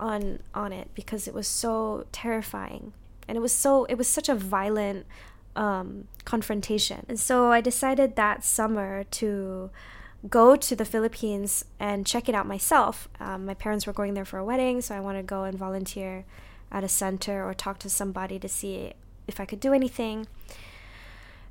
on 0.00 0.40
on 0.54 0.72
it 0.72 0.88
because 0.94 1.26
it 1.26 1.34
was 1.34 1.48
so 1.48 2.06
terrifying 2.12 2.92
and 3.26 3.36
it 3.36 3.40
was 3.40 3.52
so 3.52 3.84
it 3.86 3.94
was 3.94 4.08
such 4.08 4.28
a 4.28 4.34
violent 4.34 5.06
um, 5.56 6.06
confrontation 6.24 7.04
and 7.08 7.18
so 7.18 7.50
i 7.50 7.60
decided 7.60 8.16
that 8.16 8.44
summer 8.44 9.04
to 9.04 9.70
go 10.28 10.56
to 10.56 10.74
the 10.74 10.84
Philippines 10.84 11.64
and 11.78 12.06
check 12.06 12.28
it 12.28 12.34
out 12.34 12.46
myself. 12.46 13.08
Um, 13.20 13.46
my 13.46 13.54
parents 13.54 13.86
were 13.86 13.92
going 13.92 14.14
there 14.14 14.24
for 14.24 14.38
a 14.38 14.44
wedding, 14.44 14.80
so 14.80 14.94
I 14.94 15.00
wanted 15.00 15.22
to 15.22 15.26
go 15.26 15.44
and 15.44 15.56
volunteer 15.56 16.24
at 16.72 16.84
a 16.84 16.88
center 16.88 17.44
or 17.44 17.54
talk 17.54 17.78
to 17.80 17.90
somebody 17.90 18.38
to 18.38 18.48
see 18.48 18.92
if 19.26 19.38
I 19.38 19.44
could 19.44 19.60
do 19.60 19.72
anything. 19.72 20.26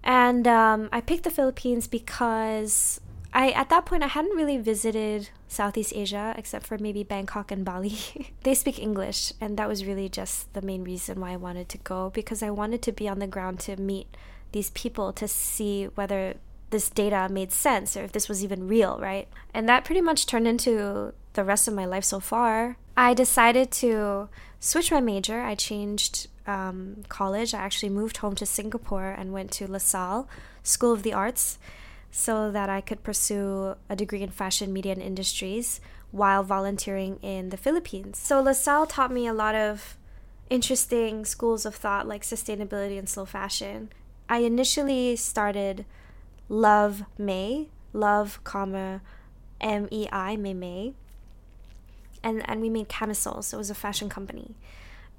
And 0.04 0.48
um, 0.48 0.90
I 0.92 1.02
picked 1.02 1.24
the 1.24 1.32
Philippines 1.32 1.88
because 1.88 3.00
I 3.38 3.52
at 3.52 3.70
that 3.70 3.86
point 3.86 4.02
I 4.02 4.08
hadn't 4.08 4.36
really 4.36 4.58
visited 4.58 5.30
Southeast 5.48 5.94
Asia 5.96 6.34
except 6.36 6.66
for 6.66 6.80
maybe 6.80 7.04
Bangkok 7.04 7.52
and 7.52 7.64
Bali. 7.64 7.96
they 8.44 8.56
speak 8.56 8.80
English, 8.80 9.32
and 9.40 9.58
that 9.58 9.70
was 9.70 9.86
really 9.86 10.10
just 10.10 10.52
the 10.56 10.62
main 10.64 10.84
reason 10.84 11.22
why 11.22 11.34
I 11.34 11.38
wanted 11.38 11.70
to 11.70 11.78
go 11.78 12.10
because 12.10 12.42
I 12.42 12.50
wanted 12.50 12.82
to 12.82 12.92
be 12.92 13.08
on 13.08 13.20
the 13.20 13.28
ground 13.28 13.60
to 13.62 13.78
meet 13.78 14.08
these 14.54 14.72
people 14.72 15.14
to 15.14 15.28
see 15.28 15.86
whether 15.94 16.34
this 16.72 16.90
data 16.90 17.30
made 17.30 17.52
sense 17.52 17.96
or 17.96 18.06
if 18.06 18.12
this 18.12 18.28
was 18.28 18.44
even 18.44 18.68
real, 18.68 18.98
right? 19.00 19.28
And 19.54 19.70
that 19.70 19.86
pretty 19.86 20.02
much 20.02 20.26
turned 20.26 20.48
into 20.48 21.14
the 21.34 21.44
rest 21.44 21.68
of 21.68 21.76
my 21.76 21.86
life 21.86 22.06
so 22.06 22.20
far. 22.20 22.78
I 22.98 23.14
decided 23.14 23.70
to 23.84 24.30
switch 24.60 24.92
my 24.92 25.00
major. 25.00 25.42
I 25.42 25.54
changed 25.54 26.28
um, 26.48 27.04
college. 27.08 27.54
I 27.54 27.60
actually 27.60 27.90
moved 27.90 28.18
home 28.18 28.34
to 28.34 28.48
Singapore 28.48 29.12
and 29.12 29.32
went 29.32 29.52
to 29.52 29.68
LaSalle 29.68 30.28
School 30.64 30.92
of 30.92 31.04
the 31.04 31.14
Arts 31.14 31.60
so 32.18 32.50
that 32.50 32.68
I 32.68 32.82
could 32.82 33.04
pursue 33.04 33.76
a 33.88 33.96
degree 33.96 34.24
in 34.24 34.32
fashion, 34.32 34.74
media, 34.74 34.94
and 34.94 35.02
industries 35.04 35.80
while 36.10 36.42
volunteering 36.42 37.20
in 37.22 37.50
the 37.50 37.58
Philippines. 37.58 38.18
So 38.18 38.42
LaSalle 38.42 38.88
taught 38.88 39.12
me 39.12 39.28
a 39.28 39.34
lot 39.34 39.54
of 39.54 39.98
interesting 40.50 41.26
schools 41.26 41.64
of 41.64 41.76
thought 41.76 42.08
like 42.08 42.24
sustainability 42.24 42.98
and 42.98 43.08
slow 43.08 43.26
fashion. 43.26 43.90
I 44.28 44.40
initially 44.40 45.16
started 45.16 45.86
Love 46.50 47.04
Mei, 47.20 47.70
Love, 47.94 48.44
comma, 48.44 49.02
M 49.62 49.88
E 49.92 50.08
I, 50.12 50.38
Mei 50.38 50.56
Mei. 50.56 50.94
And, 52.24 52.42
and 52.50 52.62
we 52.62 52.70
made 52.70 52.90
camisoles. 52.90 53.46
So 53.46 53.58
it 53.58 53.60
was 53.60 53.70
a 53.70 53.76
fashion 53.76 54.10
company. 54.10 54.56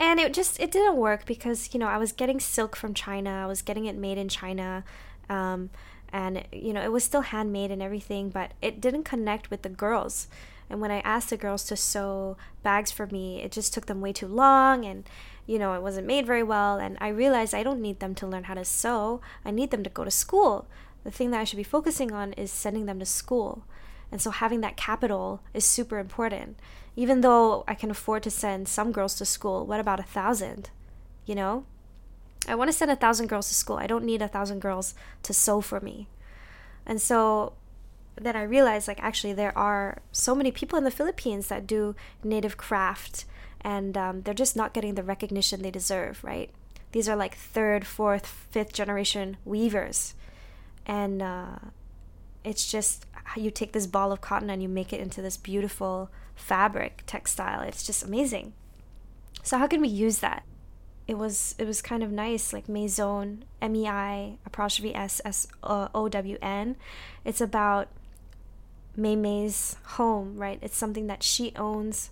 And 0.00 0.18
it 0.18 0.34
just, 0.34 0.58
it 0.58 0.72
didn't 0.72 0.96
work 0.96 1.26
because, 1.26 1.72
you 1.72 1.78
know, 1.78 1.86
I 1.86 1.96
was 1.96 2.10
getting 2.10 2.40
silk 2.40 2.74
from 2.74 2.92
China. 2.92 3.30
I 3.30 3.46
was 3.46 3.62
getting 3.62 3.86
it 3.86 3.96
made 3.96 4.18
in 4.18 4.28
China. 4.28 4.82
Um, 5.30 5.70
and, 6.12 6.44
you 6.52 6.72
know, 6.72 6.82
it 6.82 6.92
was 6.92 7.04
still 7.04 7.22
handmade 7.22 7.70
and 7.70 7.82
everything, 7.82 8.30
but 8.30 8.52
it 8.62 8.80
didn't 8.80 9.04
connect 9.04 9.50
with 9.50 9.62
the 9.62 9.68
girls. 9.68 10.28
And 10.70 10.80
when 10.80 10.90
I 10.90 11.00
asked 11.00 11.30
the 11.30 11.36
girls 11.36 11.64
to 11.64 11.76
sew 11.76 12.36
bags 12.62 12.90
for 12.90 13.06
me, 13.06 13.42
it 13.42 13.52
just 13.52 13.72
took 13.72 13.86
them 13.86 14.00
way 14.00 14.12
too 14.12 14.26
long 14.26 14.84
and, 14.84 15.08
you 15.46 15.58
know, 15.58 15.72
it 15.74 15.82
wasn't 15.82 16.06
made 16.06 16.26
very 16.26 16.42
well. 16.42 16.78
And 16.78 16.98
I 17.00 17.08
realized 17.08 17.54
I 17.54 17.62
don't 17.62 17.80
need 17.80 18.00
them 18.00 18.14
to 18.16 18.26
learn 18.26 18.44
how 18.44 18.54
to 18.54 18.64
sew. 18.64 19.20
I 19.44 19.50
need 19.50 19.70
them 19.70 19.82
to 19.82 19.90
go 19.90 20.04
to 20.04 20.10
school 20.10 20.66
the 21.04 21.10
thing 21.10 21.30
that 21.30 21.40
I 21.40 21.44
should 21.44 21.56
be 21.56 21.62
focusing 21.62 22.12
on 22.12 22.34
is 22.34 22.50
sending 22.50 22.86
them 22.86 22.98
to 22.98 23.06
school. 23.06 23.64
And 24.12 24.20
so 24.20 24.30
having 24.30 24.60
that 24.60 24.76
capital 24.76 25.40
is 25.54 25.64
super 25.64 25.98
important. 25.98 26.58
Even 26.96 27.22
though 27.22 27.64
I 27.68 27.74
can 27.74 27.90
afford 27.90 28.22
to 28.24 28.30
send 28.30 28.68
some 28.68 28.92
girls 28.92 29.14
to 29.16 29.24
school, 29.24 29.64
what 29.64 29.80
about 29.80 30.00
a 30.00 30.04
thousand? 30.04 30.68
You 31.24 31.34
know? 31.34 31.64
I 32.47 32.54
want 32.54 32.68
to 32.68 32.76
send 32.76 32.90
a 32.90 32.97
thousand 32.97 33.26
girls 33.26 33.49
to 33.49 33.54
school. 33.54 33.76
I 33.76 33.87
don't 33.87 34.04
need 34.04 34.23
a 34.23 34.28
thousand 34.28 34.61
girls 34.61 34.95
to 35.25 35.35
sew 35.35 35.61
for 35.61 35.80
me. 35.80 36.09
And 36.87 37.00
so 37.00 37.54
then 38.16 38.37
I 38.37 38.42
realized 38.42 38.88
like 38.88 39.02
actually 39.02 39.33
there 39.33 39.57
are 39.57 39.99
so 40.12 40.35
many 40.35 40.50
people 40.50 40.78
in 40.78 40.85
the 40.85 40.90
Philippines 40.90 41.49
that 41.49 41.66
do 41.66 41.95
native 42.25 42.57
craft 42.57 43.25
and 43.61 43.97
um, 43.97 44.23
they're 44.23 44.35
just 44.35 44.57
not 44.57 44.73
getting 44.73 44.95
the 44.95 45.02
recognition 45.02 45.62
they 45.62 45.71
deserve, 45.71 46.23
right? 46.25 46.50
These 46.92 47.09
are 47.09 47.16
like 47.16 47.37
third, 47.37 47.87
fourth, 47.87 48.26
fifth 48.26 48.73
generation 48.73 49.37
weavers 49.45 50.14
and 50.88 51.23
uh, 51.23 51.59
it's 52.42 52.71
just 52.71 53.07
you 53.37 53.50
take 53.50 53.73
this 53.73 53.87
ball 53.87 54.11
of 54.11 54.21
cotton 54.21 54.49
and 54.49 54.62
you 54.62 54.68
make 54.68 54.92
it 54.92 55.00
into 55.00 55.21
this 55.21 55.37
beautiful 55.37 56.11
fabric 56.35 57.02
textile 57.07 57.61
it's 57.61 57.85
just 57.85 58.02
amazing 58.02 58.54
so 59.42 59.59
how 59.59 59.66
can 59.66 59.80
we 59.80 59.88
use 59.88 60.18
that 60.18 60.45
it 61.08 61.16
was 61.16 61.54
it 61.58 61.66
was 61.66 61.80
kind 61.80 62.02
of 62.02 62.12
nice 62.12 62.52
like 62.52 62.68
maison 62.68 63.42
m-e-i 63.62 64.36
apostrophe 64.44 64.94
s 64.94 65.20
s 65.24 65.48
o 65.64 66.08
w 66.08 66.36
n 66.42 66.76
it's 67.24 67.40
about 67.40 67.88
Mei 68.94 69.16
Mei's 69.16 69.76
home 69.96 70.36
right 70.36 70.58
it's 70.60 70.76
something 70.76 71.06
that 71.06 71.22
she 71.22 71.52
owns 71.56 72.10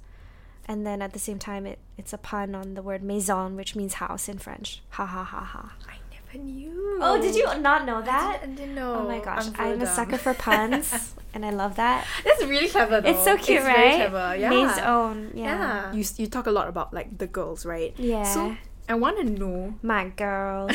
and 0.66 0.86
then 0.86 1.02
at 1.02 1.12
the 1.12 1.18
same 1.18 1.38
time 1.38 1.66
it, 1.66 1.78
it's 1.98 2.12
a 2.12 2.18
pun 2.18 2.54
on 2.54 2.74
the 2.74 2.82
word 2.82 3.02
maison 3.02 3.54
which 3.54 3.76
means 3.76 3.94
house 3.94 4.28
in 4.28 4.38
french 4.38 4.82
ha 4.90 5.04
ha 5.04 5.22
ha 5.22 5.44
ha 5.44 5.76
i 5.86 5.96
never 6.10 6.44
knew. 6.44 6.98
Oh, 7.00 7.20
did 7.20 7.34
you 7.34 7.44
not 7.58 7.84
know 7.84 8.00
that? 8.02 8.40
I 8.42 8.46
didn't, 8.46 8.52
I 8.52 8.56
didn't 8.56 8.74
know. 8.74 8.94
Oh 9.00 9.08
my 9.08 9.18
gosh, 9.20 9.48
I'm, 9.58 9.72
I'm 9.72 9.80
a 9.82 9.86
sucker 9.86 10.16
for 10.18 10.34
puns, 10.34 11.14
and 11.34 11.44
I 11.44 11.50
love 11.50 11.76
that. 11.76 12.06
That's 12.24 12.42
really 12.44 12.68
clever. 12.68 13.00
Though. 13.00 13.10
It's 13.10 13.24
so 13.24 13.36
cute, 13.36 13.58
it's 13.58 13.66
right? 13.66 13.76
Very 13.76 13.96
clever. 13.96 14.36
Yeah. 14.36 14.50
Mei's 14.50 14.78
own. 14.78 15.32
Yeah. 15.34 15.44
yeah. 15.44 15.92
You 15.92 16.04
you 16.16 16.26
talk 16.26 16.46
a 16.46 16.50
lot 16.50 16.68
about 16.68 16.94
like 16.94 17.18
the 17.18 17.26
girls, 17.26 17.66
right? 17.66 17.94
Yeah. 17.98 18.24
So 18.24 18.56
I 18.88 18.94
want 18.94 19.18
to 19.18 19.24
know 19.24 19.74
my 19.82 20.08
girls. 20.10 20.72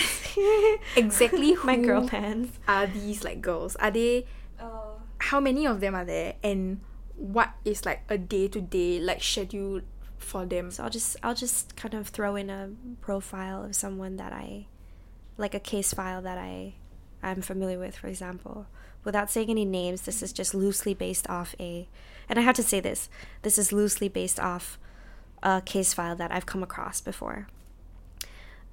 exactly 0.95 1.53
who 1.53 1.65
my 1.65 1.77
girl 1.77 2.07
pants 2.07 2.59
are 2.67 2.87
these 2.87 3.23
like 3.23 3.41
girls? 3.41 3.75
Are 3.77 3.91
they? 3.91 4.25
Oh. 4.59 5.01
How 5.19 5.39
many 5.39 5.65
of 5.65 5.79
them 5.79 5.95
are 5.95 6.05
there? 6.05 6.35
And 6.43 6.81
what 7.15 7.51
is 7.63 7.85
like 7.85 8.01
a 8.09 8.17
day 8.17 8.47
to 8.49 8.59
day 8.59 8.99
like 8.99 9.23
schedule 9.23 9.81
for 10.17 10.45
them? 10.45 10.71
So 10.71 10.83
I'll 10.83 10.89
just 10.89 11.15
I'll 11.23 11.35
just 11.35 11.75
kind 11.75 11.93
of 11.93 12.09
throw 12.09 12.35
in 12.35 12.49
a 12.49 12.71
profile 12.99 13.63
of 13.63 13.75
someone 13.75 14.17
that 14.17 14.33
I 14.33 14.67
like 15.37 15.53
a 15.53 15.59
case 15.59 15.93
file 15.93 16.21
that 16.21 16.37
I 16.37 16.73
I'm 17.23 17.41
familiar 17.41 17.79
with, 17.79 17.95
for 17.95 18.07
example. 18.07 18.67
Without 19.03 19.31
saying 19.31 19.49
any 19.49 19.65
names, 19.65 20.01
this 20.01 20.21
is 20.21 20.33
just 20.33 20.53
loosely 20.53 20.93
based 20.93 21.29
off 21.29 21.55
a 21.59 21.87
and 22.27 22.37
I 22.37 22.41
have 22.41 22.55
to 22.55 22.63
say 22.63 22.81
this. 22.81 23.09
This 23.41 23.57
is 23.57 23.71
loosely 23.71 24.09
based 24.09 24.39
off 24.39 24.77
a 25.43 25.61
case 25.61 25.93
file 25.93 26.15
that 26.17 26.31
I've 26.31 26.45
come 26.45 26.61
across 26.61 26.99
before. 26.99 27.47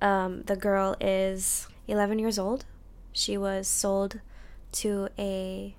Um, 0.01 0.43
the 0.43 0.57
girl 0.57 0.97
is 1.01 1.69
11 1.87 2.19
years 2.19 2.39
old. 2.39 2.65
She 3.13 3.37
was 3.37 3.67
sold 3.67 4.21
to 4.73 5.09
a 5.19 5.75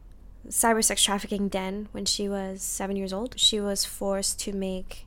cyber 0.48 0.84
sex 0.84 1.04
trafficking 1.04 1.48
den 1.48 1.90
when 1.92 2.06
she 2.06 2.28
was 2.28 2.62
seven 2.62 2.96
years 2.96 3.14
old. 3.14 3.40
She 3.40 3.60
was 3.60 3.86
forced 3.86 4.40
to 4.42 4.54
make 4.54 5.06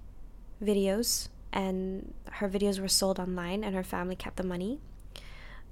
videos, 0.62 1.28
and 1.52 2.14
her 2.32 2.48
videos 2.48 2.80
were 2.80 2.88
sold 2.88 3.18
online, 3.18 3.64
and 3.64 3.74
her 3.74 3.82
family 3.82 4.16
kept 4.16 4.36
the 4.36 4.44
money 4.44 4.80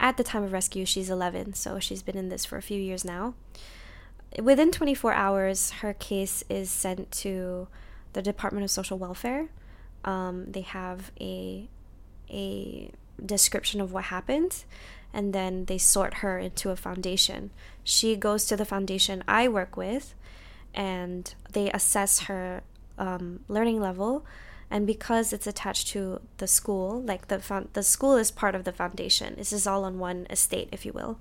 at 0.00 0.16
the 0.16 0.24
time 0.24 0.42
of 0.42 0.52
rescue, 0.52 0.86
she's 0.86 1.10
11, 1.10 1.54
so 1.54 1.78
she's 1.78 2.02
been 2.02 2.16
in 2.16 2.30
this 2.30 2.46
for 2.46 2.56
a 2.56 2.62
few 2.62 2.80
years 2.80 3.04
now. 3.04 3.34
Within 4.42 4.72
24 4.72 5.12
hours, 5.12 5.70
her 5.82 5.92
case 5.92 6.42
is 6.48 6.70
sent 6.70 7.10
to 7.12 7.68
the 8.14 8.22
Department 8.22 8.64
of 8.64 8.70
Social 8.70 8.96
Welfare. 8.96 9.50
Um, 10.04 10.50
they 10.50 10.62
have 10.62 11.12
a 11.20 11.68
a 12.30 12.92
description 13.24 13.80
of 13.80 13.92
what 13.92 14.04
happened, 14.04 14.64
and 15.12 15.32
then 15.32 15.64
they 15.66 15.78
sort 15.78 16.14
her 16.14 16.38
into 16.38 16.70
a 16.70 16.76
foundation. 16.76 17.50
She 17.84 18.16
goes 18.16 18.46
to 18.46 18.56
the 18.56 18.64
foundation 18.64 19.24
I 19.26 19.48
work 19.48 19.76
with, 19.76 20.14
and 20.74 21.32
they 21.52 21.70
assess 21.70 22.20
her 22.20 22.62
um, 22.98 23.40
learning 23.48 23.80
level. 23.80 24.24
And 24.72 24.86
because 24.86 25.32
it's 25.32 25.48
attached 25.48 25.88
to 25.88 26.20
the 26.36 26.46
school 26.46 27.02
like 27.02 27.26
the 27.26 27.66
the 27.72 27.82
school 27.82 28.16
is 28.16 28.30
part 28.30 28.54
of 28.54 28.62
the 28.62 28.72
foundation. 28.72 29.34
This 29.36 29.52
is 29.52 29.66
all 29.66 29.84
on 29.84 29.98
one 29.98 30.28
estate 30.30 30.68
if 30.70 30.86
you 30.86 30.92
will. 30.92 31.18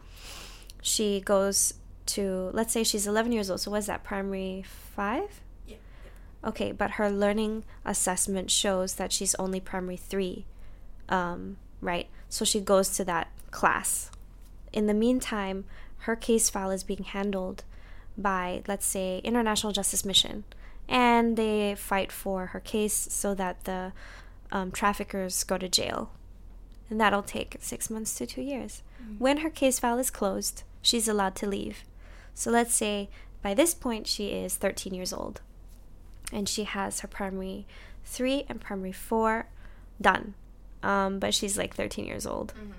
She 0.83 1.19
goes 1.19 1.73
to 2.09 2.49
let's 2.53 2.73
say 2.73 2.83
she's 2.83 3.05
11 3.05 3.31
years 3.31 3.49
old 3.49 3.61
so 3.61 3.69
what's 3.69 3.85
that 3.85 4.03
primary 4.03 4.63
5 4.65 5.41
yeah, 5.67 5.77
okay 6.43 6.71
but 6.71 6.91
her 6.91 7.09
learning 7.09 7.63
assessment 7.85 8.49
shows 8.49 8.95
that 8.95 9.11
she's 9.11 9.35
only 9.35 9.59
primary 9.59 9.95
3 9.95 10.45
um, 11.09 11.57
right? 11.81 12.07
So 12.29 12.45
she 12.45 12.59
goes 12.59 12.89
to 12.97 13.05
that 13.05 13.29
class. 13.51 14.11
In 14.71 14.87
the 14.87 14.93
meantime, 14.93 15.65
her 15.99 16.15
case 16.15 16.49
file 16.49 16.71
is 16.71 16.83
being 16.83 17.03
handled 17.03 17.63
by, 18.17 18.63
let's 18.67 18.85
say, 18.85 19.19
International 19.23 19.73
Justice 19.73 20.05
Mission, 20.05 20.43
and 20.87 21.37
they 21.37 21.75
fight 21.75 22.11
for 22.11 22.47
her 22.47 22.59
case 22.59 22.93
so 22.93 23.33
that 23.35 23.63
the 23.63 23.93
um, 24.51 24.71
traffickers 24.71 25.43
go 25.43 25.57
to 25.57 25.69
jail. 25.69 26.11
And 26.89 26.99
that'll 26.99 27.23
take 27.23 27.57
six 27.59 27.89
months 27.89 28.15
to 28.15 28.25
two 28.25 28.41
years. 28.41 28.81
Mm-hmm. 29.01 29.15
When 29.19 29.37
her 29.37 29.49
case 29.49 29.79
file 29.79 29.99
is 29.99 30.09
closed, 30.09 30.63
she's 30.81 31.07
allowed 31.07 31.35
to 31.35 31.47
leave. 31.47 31.83
So 32.33 32.49
let's 32.51 32.73
say 32.73 33.09
by 33.41 33.53
this 33.53 33.73
point 33.73 34.07
she 34.07 34.29
is 34.29 34.55
13 34.55 34.93
years 34.93 35.13
old 35.13 35.41
and 36.31 36.47
she 36.47 36.63
has 36.63 37.01
her 37.01 37.07
primary 37.07 37.65
three 38.03 38.45
and 38.49 38.61
primary 38.61 38.91
four 38.91 39.47
done. 40.01 40.33
Um, 40.81 41.19
but 41.19 41.33
she's 41.33 41.57
like 41.57 41.75
13 41.75 42.05
years 42.05 42.25
old. 42.25 42.53
Mm-hmm. 42.53 42.71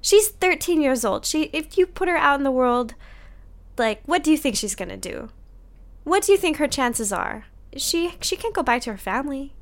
She's 0.00 0.28
13 0.28 0.82
years 0.82 1.04
old. 1.04 1.24
She, 1.24 1.44
if 1.52 1.78
you 1.78 1.86
put 1.86 2.08
her 2.08 2.16
out 2.16 2.38
in 2.40 2.44
the 2.44 2.50
world, 2.50 2.94
like, 3.78 4.02
what 4.04 4.22
do 4.22 4.30
you 4.30 4.36
think 4.36 4.56
she's 4.56 4.74
gonna 4.74 4.96
do? 4.96 5.30
What 6.04 6.24
do 6.24 6.32
you 6.32 6.38
think 6.38 6.56
her 6.56 6.68
chances 6.68 7.12
are? 7.12 7.46
She, 7.76 8.14
she 8.20 8.36
can't 8.36 8.54
go 8.54 8.62
back 8.62 8.82
to 8.82 8.90
her 8.90 8.98
family. 8.98 9.54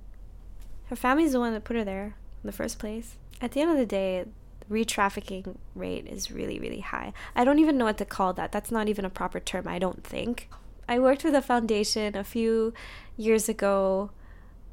Her 0.87 0.97
family's 0.97 1.33
the 1.33 1.41
one 1.41 1.53
that 1.53 1.65
put 1.65 1.77
her 1.77 1.85
there 1.85 2.17
in 2.43 2.47
the 2.47 2.53
first 2.53 2.79
place. 2.79 3.17
At 3.41 3.53
the 3.53 3.61
end 3.61 3.71
of 3.71 3.77
the 3.77 3.87
day, 3.87 4.25
re-trafficking 4.71 5.59
rate 5.75 6.07
is 6.07 6.31
really 6.31 6.59
really 6.59 6.81
high. 6.81 7.13
I 7.35 7.45
don't 7.45 7.59
even 7.59 7.77
know 7.77 7.85
what 7.85 7.99
to 7.99 8.05
call 8.07 8.33
that. 8.35 8.53
That's 8.53 8.71
not 8.71 8.89
even 8.89 9.05
a 9.05 9.11
proper 9.11 9.41
term, 9.41 9.69
I 9.69 9.79
don't 9.79 10.03
think. 10.03 10.49
I 10.89 10.99
worked 10.99 11.25
with 11.25 11.35
a 11.35 11.43
foundation 11.43 12.17
a 12.17 12.25
few 12.25 12.73
years 13.17 13.49
ago 13.49 14.11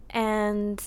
and 0.09 0.81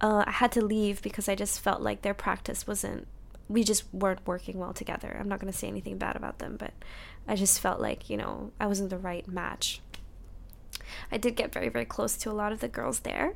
uh, 0.00 0.24
I 0.26 0.30
had 0.30 0.52
to 0.52 0.64
leave 0.64 1.02
because 1.02 1.28
I 1.28 1.34
just 1.34 1.60
felt 1.60 1.80
like 1.80 2.02
their 2.02 2.14
practice 2.14 2.66
wasn't 2.66 3.06
we 3.50 3.64
just 3.64 3.82
weren't 3.92 4.24
working 4.26 4.58
well 4.58 4.72
together. 4.72 5.16
I'm 5.18 5.28
not 5.28 5.40
going 5.40 5.52
to 5.52 5.58
say 5.58 5.66
anything 5.66 5.98
bad 5.98 6.14
about 6.14 6.38
them, 6.38 6.56
but 6.56 6.72
I 7.26 7.34
just 7.34 7.58
felt 7.58 7.80
like, 7.80 8.08
you 8.08 8.16
know, 8.16 8.52
I 8.60 8.68
wasn't 8.68 8.90
the 8.90 8.98
right 8.98 9.26
match. 9.26 9.80
I 11.10 11.16
did 11.16 11.34
get 11.34 11.52
very, 11.52 11.68
very 11.68 11.84
close 11.84 12.16
to 12.18 12.30
a 12.30 12.32
lot 12.32 12.52
of 12.52 12.60
the 12.60 12.68
girls 12.68 13.00
there. 13.00 13.34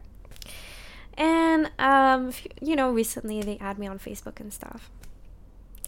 And, 1.15 1.73
um, 1.81 2.33
you 2.61 2.77
know, 2.77 2.93
recently 2.93 3.43
they 3.43 3.59
add 3.59 3.77
me 3.77 3.89
on 3.89 3.99
Facebook 3.99 4.39
and 4.39 4.53
stuff. 4.53 4.89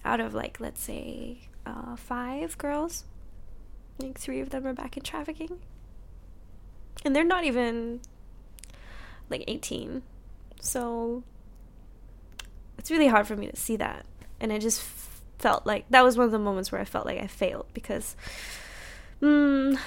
Out 0.04 0.18
of 0.18 0.34
like, 0.34 0.58
let's 0.58 0.82
say, 0.82 1.42
uh, 1.64 1.94
five 1.94 2.58
girls, 2.58 3.04
like 3.98 4.18
three 4.18 4.40
of 4.40 4.50
them 4.50 4.66
are 4.66 4.74
back 4.74 4.96
in 4.96 5.04
trafficking. 5.04 5.60
And 7.04 7.14
they're 7.14 7.22
not 7.22 7.44
even 7.44 8.00
like 9.30 9.44
18. 9.46 10.02
So 10.66 11.22
it's 12.76 12.90
really 12.90 13.06
hard 13.06 13.26
for 13.26 13.36
me 13.36 13.46
to 13.48 13.56
see 13.56 13.76
that. 13.76 14.04
And 14.40 14.52
I 14.52 14.58
just 14.58 14.82
felt 15.38 15.64
like 15.64 15.86
that 15.90 16.02
was 16.02 16.18
one 16.18 16.26
of 16.26 16.32
the 16.32 16.38
moments 16.38 16.72
where 16.72 16.80
I 16.80 16.84
felt 16.84 17.06
like 17.06 17.20
I 17.20 17.28
failed 17.28 17.66
because 17.72 18.16
mm, 19.22 19.78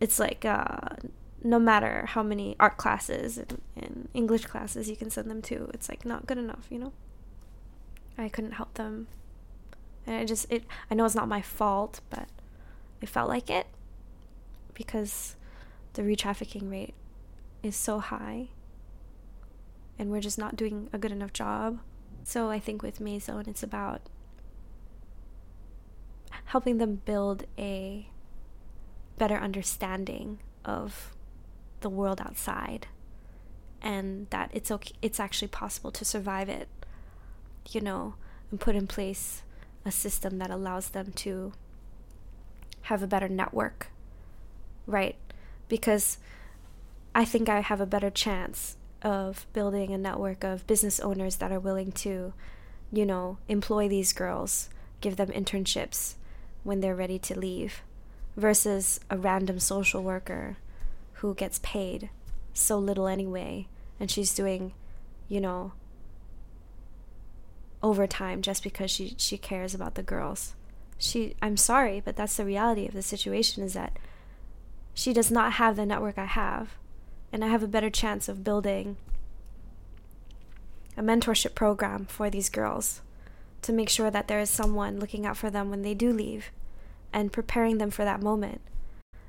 it's 0.00 0.18
like 0.20 0.44
uh, 0.44 0.96
no 1.42 1.58
matter 1.58 2.06
how 2.06 2.22
many 2.22 2.54
art 2.60 2.76
classes 2.76 3.38
and, 3.38 3.60
and 3.76 4.08
English 4.14 4.46
classes 4.46 4.88
you 4.88 4.96
can 4.96 5.10
send 5.10 5.28
them 5.28 5.42
to, 5.42 5.68
it's 5.74 5.88
like 5.88 6.04
not 6.04 6.26
good 6.26 6.38
enough, 6.38 6.66
you 6.70 6.78
know? 6.78 6.92
I 8.16 8.28
couldn't 8.28 8.52
help 8.52 8.74
them. 8.74 9.08
And 10.06 10.16
I 10.16 10.24
just 10.24 10.50
it 10.50 10.64
I 10.90 10.94
know 10.94 11.04
it's 11.04 11.14
not 11.14 11.28
my 11.28 11.42
fault, 11.42 12.00
but 12.08 12.28
it 13.00 13.08
felt 13.08 13.28
like 13.28 13.50
it 13.50 13.66
because 14.74 15.34
the 15.94 16.04
re-trafficking 16.04 16.70
rate 16.70 16.94
is 17.62 17.76
so 17.76 17.98
high 17.98 18.48
and 19.98 20.10
we're 20.10 20.20
just 20.20 20.38
not 20.38 20.56
doing 20.56 20.88
a 20.92 20.98
good 20.98 21.12
enough 21.12 21.32
job. 21.32 21.80
So 22.24 22.50
I 22.50 22.58
think 22.58 22.82
with 22.82 23.00
Mei's 23.00 23.28
Own 23.28 23.44
it's 23.46 23.62
about 23.62 24.02
helping 26.46 26.78
them 26.78 27.02
build 27.04 27.44
a 27.58 28.08
better 29.18 29.36
understanding 29.36 30.38
of 30.64 31.14
the 31.80 31.90
world 31.90 32.20
outside 32.20 32.86
and 33.82 34.28
that 34.30 34.50
it's 34.52 34.70
okay 34.70 34.94
it's 35.02 35.20
actually 35.20 35.48
possible 35.48 35.90
to 35.90 36.04
survive 36.04 36.48
it 36.48 36.68
you 37.70 37.80
know 37.80 38.14
and 38.50 38.60
put 38.60 38.74
in 38.74 38.86
place 38.86 39.42
a 39.84 39.90
system 39.90 40.38
that 40.38 40.50
allows 40.50 40.90
them 40.90 41.12
to 41.12 41.52
have 42.82 43.02
a 43.02 43.06
better 43.06 43.28
network 43.28 43.88
right 44.86 45.16
because 45.68 46.18
i 47.18 47.24
think 47.24 47.48
i 47.48 47.60
have 47.60 47.80
a 47.80 47.86
better 47.86 48.10
chance 48.10 48.76
of 49.02 49.46
building 49.52 49.92
a 49.92 49.98
network 49.98 50.44
of 50.44 50.66
business 50.66 51.00
owners 51.00 51.36
that 51.36 51.52
are 51.52 51.60
willing 51.60 51.90
to 51.90 52.32
you 52.92 53.04
know 53.04 53.36
employ 53.48 53.88
these 53.88 54.12
girls 54.12 54.70
give 55.00 55.16
them 55.16 55.28
internships 55.28 56.14
when 56.62 56.80
they're 56.80 56.94
ready 56.94 57.18
to 57.18 57.38
leave 57.38 57.82
versus 58.36 59.00
a 59.10 59.18
random 59.18 59.58
social 59.58 60.02
worker 60.02 60.56
who 61.14 61.34
gets 61.34 61.58
paid 61.60 62.08
so 62.54 62.78
little 62.78 63.08
anyway 63.08 63.66
and 63.98 64.10
she's 64.10 64.32
doing 64.32 64.72
you 65.28 65.40
know 65.40 65.72
overtime 67.82 68.42
just 68.42 68.62
because 68.62 68.90
she 68.90 69.14
she 69.18 69.38
cares 69.38 69.74
about 69.74 69.94
the 69.94 70.02
girls. 70.02 70.54
She 71.00 71.36
i'm 71.40 71.56
sorry 71.56 72.02
but 72.04 72.16
that's 72.16 72.36
the 72.36 72.44
reality 72.44 72.86
of 72.86 72.92
the 72.92 73.02
situation 73.02 73.62
is 73.62 73.74
that 73.74 73.96
she 74.94 75.12
does 75.12 75.30
not 75.30 75.52
have 75.52 75.76
the 75.76 75.86
network 75.86 76.18
i 76.18 76.24
have 76.24 76.70
and 77.32 77.44
i 77.44 77.48
have 77.48 77.62
a 77.62 77.68
better 77.68 77.90
chance 77.90 78.28
of 78.28 78.44
building 78.44 78.96
a 80.96 81.02
mentorship 81.02 81.54
program 81.54 82.06
for 82.06 82.28
these 82.28 82.48
girls 82.48 83.02
to 83.62 83.72
make 83.72 83.88
sure 83.88 84.10
that 84.10 84.28
there 84.28 84.40
is 84.40 84.50
someone 84.50 84.98
looking 84.98 85.26
out 85.26 85.36
for 85.36 85.50
them 85.50 85.70
when 85.70 85.82
they 85.82 85.94
do 85.94 86.12
leave 86.12 86.50
and 87.12 87.32
preparing 87.32 87.78
them 87.78 87.90
for 87.90 88.04
that 88.04 88.22
moment 88.22 88.60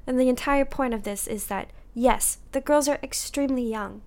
and 0.08 0.20
the 0.20 0.30
entire 0.30 0.66
point 0.66 0.94
of 0.94 1.04
this 1.04 1.28
is 1.28 1.48
that 1.48 1.70
Yes, 1.94 2.38
the 2.52 2.62
girls 2.62 2.88
are 2.88 3.00
extremely 3.02 3.64
young. 3.64 4.02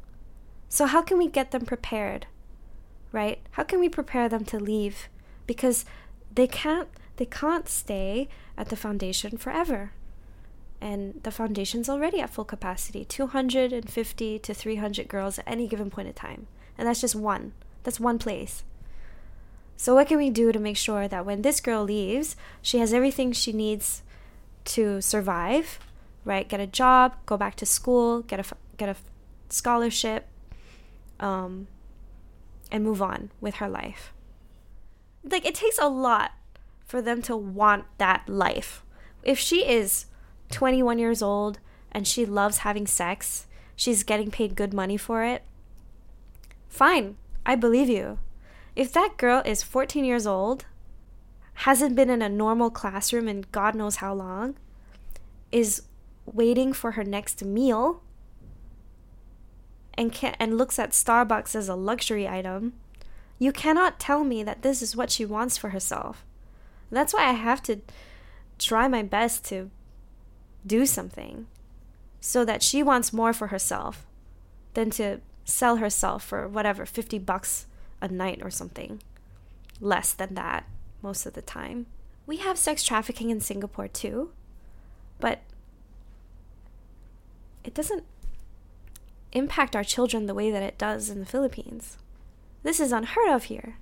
So, 0.68 0.86
how 0.86 1.02
can 1.02 1.18
we 1.18 1.28
get 1.28 1.50
them 1.50 1.66
prepared? 1.66 2.26
Right? 3.10 3.40
How 3.52 3.64
can 3.64 3.80
we 3.80 3.88
prepare 3.88 4.28
them 4.28 4.44
to 4.46 4.58
leave? 4.58 5.08
Because 5.46 5.84
they 6.34 6.46
can't 6.46 6.88
they 7.16 7.26
can't 7.26 7.68
stay 7.68 8.28
at 8.56 8.68
the 8.70 8.76
foundation 8.76 9.36
forever. 9.36 9.92
And 10.82 11.22
the 11.22 11.30
foundation's 11.30 11.88
already 11.88 12.20
at 12.20 12.30
full 12.30 12.44
capacity 12.44 13.04
250 13.04 14.38
to 14.40 14.54
300 14.54 15.06
girls 15.08 15.38
at 15.38 15.44
any 15.46 15.68
given 15.68 15.90
point 15.90 16.08
in 16.08 16.14
time. 16.14 16.48
And 16.76 16.88
that's 16.88 17.00
just 17.00 17.14
one. 17.14 17.52
That's 17.84 18.00
one 18.00 18.18
place. 18.18 18.64
So, 19.76 19.94
what 19.94 20.08
can 20.08 20.18
we 20.18 20.30
do 20.30 20.50
to 20.50 20.58
make 20.58 20.76
sure 20.76 21.06
that 21.06 21.24
when 21.24 21.42
this 21.42 21.60
girl 21.60 21.84
leaves, 21.84 22.34
she 22.60 22.78
has 22.78 22.92
everything 22.92 23.32
she 23.32 23.52
needs 23.52 24.02
to 24.64 25.00
survive 25.00 25.78
right? 26.24 26.48
Get 26.48 26.60
a 26.60 26.66
job, 26.66 27.16
go 27.26 27.36
back 27.36 27.56
to 27.56 27.66
school, 27.66 28.22
get 28.22 28.40
a 28.40 28.56
get 28.76 28.88
a 28.88 28.96
scholarship, 29.48 30.26
um, 31.20 31.66
and 32.70 32.84
move 32.84 33.02
on 33.02 33.30
with 33.40 33.56
her 33.56 33.68
life. 33.68 34.12
Like 35.24 35.46
it 35.46 35.54
takes 35.54 35.78
a 35.78 35.88
lot 35.88 36.32
for 36.84 37.00
them 37.00 37.22
to 37.22 37.36
want 37.36 37.84
that 37.98 38.28
life. 38.28 38.82
If 39.22 39.38
she 39.38 39.66
is 39.66 40.06
21 40.52 40.98
years 40.98 41.22
old 41.22 41.58
and 41.90 42.06
she 42.06 42.24
loves 42.24 42.58
having 42.58 42.86
sex, 42.86 43.46
she's 43.74 44.04
getting 44.04 44.30
paid 44.30 44.54
good 44.54 44.72
money 44.72 44.96
for 44.96 45.24
it. 45.24 45.42
Fine, 46.68 47.16
I 47.44 47.54
believe 47.54 47.88
you. 47.88 48.18
If 48.76 48.92
that 48.92 49.16
girl 49.16 49.42
is 49.44 49.62
14 49.62 50.04
years 50.04 50.26
old, 50.26 50.64
hasn't 51.54 51.96
been 51.96 52.08
in 52.08 52.22
a 52.22 52.28
normal 52.28 52.70
classroom 52.70 53.28
in 53.28 53.44
God 53.52 53.74
knows 53.74 53.96
how 53.96 54.14
long, 54.14 54.56
is 55.50 55.82
waiting 56.24 56.72
for 56.72 56.92
her 56.92 57.04
next 57.04 57.44
meal 57.44 58.02
and 59.94 60.12
can 60.12 60.34
and 60.38 60.56
looks 60.56 60.78
at 60.78 60.90
Starbucks 60.90 61.54
as 61.54 61.68
a 61.68 61.74
luxury 61.74 62.26
item, 62.26 62.72
you 63.38 63.52
cannot 63.52 64.00
tell 64.00 64.24
me 64.24 64.42
that 64.42 64.62
this 64.62 64.80
is 64.80 64.96
what 64.96 65.10
she 65.10 65.24
wants 65.24 65.58
for 65.58 65.70
herself. 65.70 66.24
That's 66.90 67.12
why 67.12 67.24
I 67.28 67.32
have 67.32 67.62
to 67.64 67.80
try 68.58 68.88
my 68.88 69.02
best 69.02 69.44
to 69.46 69.70
do 70.66 70.86
something 70.86 71.46
so 72.20 72.44
that 72.44 72.62
she 72.62 72.82
wants 72.82 73.12
more 73.12 73.32
for 73.32 73.48
herself 73.48 74.06
than 74.74 74.90
to 74.90 75.20
sell 75.44 75.76
herself 75.76 76.22
for 76.24 76.46
whatever 76.48 76.86
50 76.86 77.18
bucks 77.18 77.66
a 78.00 78.08
night 78.08 78.40
or 78.42 78.50
something. 78.50 79.02
Less 79.80 80.12
than 80.12 80.34
that 80.34 80.64
most 81.02 81.26
of 81.26 81.32
the 81.34 81.42
time. 81.42 81.86
We 82.26 82.36
have 82.38 82.56
sex 82.56 82.84
trafficking 82.84 83.30
in 83.30 83.40
Singapore 83.40 83.88
too, 83.88 84.30
but 85.18 85.40
it 87.64 87.74
doesn't 87.74 88.04
impact 89.32 89.74
our 89.74 89.84
children 89.84 90.26
the 90.26 90.34
way 90.34 90.50
that 90.50 90.62
it 90.62 90.78
does 90.78 91.10
in 91.10 91.20
the 91.20 91.26
Philippines. 91.26 91.96
This 92.62 92.78
is 92.78 92.92
unheard 92.92 93.28
of 93.28 93.44
here. 93.44 93.76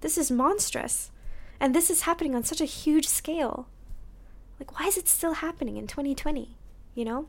This 0.00 0.16
is 0.16 0.30
monstrous. 0.30 1.10
And 1.58 1.74
this 1.74 1.90
is 1.90 2.02
happening 2.02 2.34
on 2.34 2.44
such 2.44 2.60
a 2.60 2.66
huge 2.66 3.06
scale. 3.06 3.66
Like, 4.60 4.78
why 4.78 4.86
is 4.86 4.96
it 4.96 5.08
still 5.08 5.32
happening 5.34 5.76
in 5.76 5.88
2020? 5.88 6.56
You 6.94 7.04
know? 7.04 7.26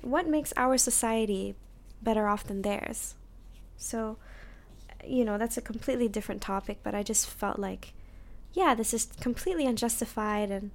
What 0.00 0.26
makes 0.26 0.52
our 0.56 0.78
society 0.78 1.54
better 2.02 2.28
off 2.28 2.44
than 2.44 2.62
theirs. 2.62 3.14
So, 3.76 4.16
you 5.04 5.24
know, 5.24 5.38
that's 5.38 5.56
a 5.56 5.60
completely 5.62 6.08
different 6.08 6.40
topic, 6.40 6.78
but 6.82 6.94
I 6.94 7.02
just 7.02 7.28
felt 7.28 7.58
like, 7.58 7.92
yeah, 8.52 8.74
this 8.74 8.92
is 8.94 9.06
completely 9.20 9.66
unjustified 9.66 10.50
and, 10.50 10.70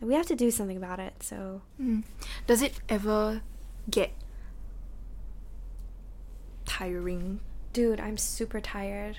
we 0.00 0.14
have 0.14 0.26
to 0.26 0.36
do 0.36 0.52
something 0.52 0.76
about 0.76 1.00
it. 1.00 1.24
So, 1.24 1.62
Mm. 1.80 2.04
Does 2.46 2.62
it 2.62 2.78
ever 2.88 3.42
get 3.90 4.12
tiring? 6.64 7.40
dude, 7.72 8.00
I'm 8.00 8.16
super 8.16 8.60
tired. 8.60 9.18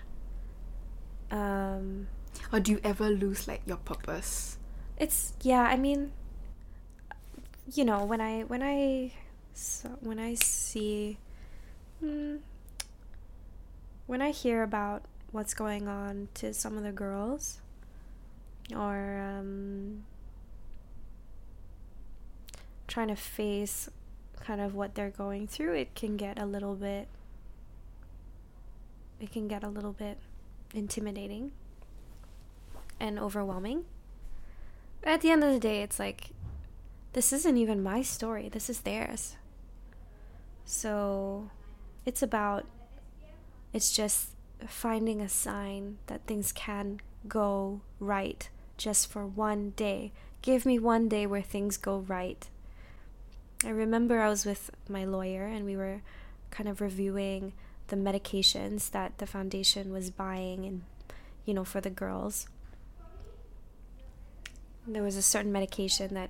Um, 1.32 2.08
Or 2.52 2.60
do 2.60 2.72
you 2.72 2.80
ever 2.84 3.10
lose 3.10 3.48
like 3.48 3.62
your 3.66 3.78
purpose? 3.78 4.58
It's 5.00 5.34
yeah 5.42 5.62
i 5.62 5.78
mean 5.78 6.12
you 7.74 7.86
know 7.86 8.04
when 8.04 8.20
i 8.20 8.42
when 8.42 8.62
i 8.62 9.12
so 9.54 9.90
when 10.02 10.20
i 10.20 10.34
see 10.34 11.18
hmm, 12.02 12.36
when 14.08 14.22
i 14.22 14.32
hear 14.32 14.62
about 14.62 15.04
what's 15.32 15.54
going 15.54 15.88
on 15.88 16.28
to 16.34 16.54
some 16.54 16.78
of 16.78 16.84
the 16.84 16.92
girls 16.92 17.62
or 18.76 19.20
um, 19.20 20.04
trying 22.88 23.08
to 23.08 23.16
face 23.16 23.90
kind 24.42 24.60
of 24.60 24.76
what 24.76 24.96
they're 24.96 25.10
going 25.10 25.48
through 25.48 25.74
it 25.74 25.94
can 25.96 26.18
get 26.18 26.40
a 26.40 26.46
little 26.46 26.76
bit 26.76 27.08
it 29.20 29.32
can 29.32 29.48
get 29.48 29.64
a 29.64 29.70
little 29.70 29.94
bit 29.94 30.18
intimidating 30.74 31.52
and 33.00 33.20
overwhelming 33.20 33.86
at 35.04 35.22
the 35.22 35.32
end 35.32 35.44
of 35.44 35.54
the 35.54 35.60
day, 35.60 35.82
it's 35.82 36.00
like, 36.00 36.32
this 37.14 37.34
isn't 37.34 37.58
even 37.58 37.82
my 37.84 38.02
story, 38.02 38.50
this 38.50 38.70
is 38.70 38.82
theirs. 38.82 39.36
So 40.66 41.50
it's 42.06 42.22
about, 42.22 42.66
it's 43.74 43.96
just 43.96 44.30
finding 44.68 45.22
a 45.22 45.30
sign 45.30 45.98
that 46.08 46.26
things 46.28 46.52
can 46.52 47.00
go 47.28 47.82
right 48.00 48.50
just 48.78 49.12
for 49.12 49.26
one 49.26 49.72
day. 49.72 50.12
Give 50.42 50.66
me 50.66 50.80
one 50.80 51.10
day 51.10 51.26
where 51.26 51.42
things 51.42 51.78
go 51.78 52.00
right. 52.00 52.48
I 53.66 53.70
remember 53.70 54.22
I 54.22 54.30
was 54.30 54.46
with 54.46 54.72
my 54.88 55.04
lawyer 55.04 55.46
and 55.46 55.66
we 55.66 55.76
were 55.76 56.02
kind 56.52 56.70
of 56.70 56.82
reviewing 56.82 57.54
the 57.88 57.96
medications 57.96 58.92
that 58.92 59.18
the 59.18 59.28
foundation 59.28 59.92
was 59.92 60.12
buying 60.12 60.66
and 60.66 60.84
you 61.46 61.54
know 61.54 61.66
for 61.66 61.82
the 61.82 61.90
girls 61.90 62.48
there 64.96 65.04
was 65.04 65.16
a 65.16 65.22
certain 65.22 65.52
medication 65.52 66.14
that 66.14 66.30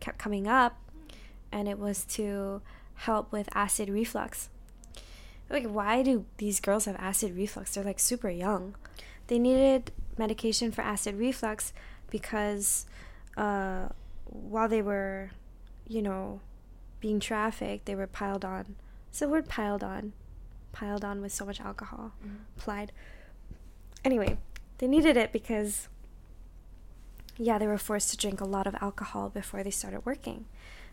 kept 0.00 0.18
coming 0.18 0.46
up 0.46 0.78
and 1.50 1.68
it 1.68 1.78
was 1.78 2.04
to 2.04 2.60
help 2.94 3.30
with 3.30 3.48
acid 3.54 3.88
reflux. 3.88 4.48
Like 5.50 5.66
why 5.66 6.02
do 6.02 6.24
these 6.38 6.60
girls 6.60 6.86
have 6.86 6.96
acid 6.96 7.36
reflux? 7.36 7.74
They're 7.74 7.84
like 7.84 8.00
super 8.00 8.30
young. 8.30 8.74
They 9.26 9.38
needed 9.38 9.92
medication 10.18 10.72
for 10.72 10.82
acid 10.82 11.18
reflux 11.18 11.72
because 12.10 12.86
uh, 13.36 13.88
while 14.24 14.68
they 14.68 14.82
were 14.82 15.30
you 15.86 16.02
know 16.02 16.40
being 17.00 17.20
trafficked 17.20 17.86
they 17.86 17.94
were 17.94 18.06
piled 18.06 18.44
on. 18.44 18.76
So 19.10 19.26
the 19.26 19.32
word 19.32 19.48
piled 19.48 19.84
on. 19.84 20.12
Piled 20.72 21.04
on 21.04 21.20
with 21.20 21.32
so 21.32 21.44
much 21.44 21.60
alcohol 21.60 22.12
applied. 22.56 22.92
Anyway 24.04 24.38
they 24.78 24.86
needed 24.86 25.16
it 25.16 25.32
because 25.32 25.88
yeah, 27.36 27.58
they 27.58 27.66
were 27.66 27.78
forced 27.78 28.10
to 28.10 28.16
drink 28.16 28.40
a 28.40 28.46
lot 28.46 28.66
of 28.66 28.76
alcohol 28.80 29.28
before 29.28 29.62
they 29.62 29.70
started 29.70 30.04
working. 30.04 30.44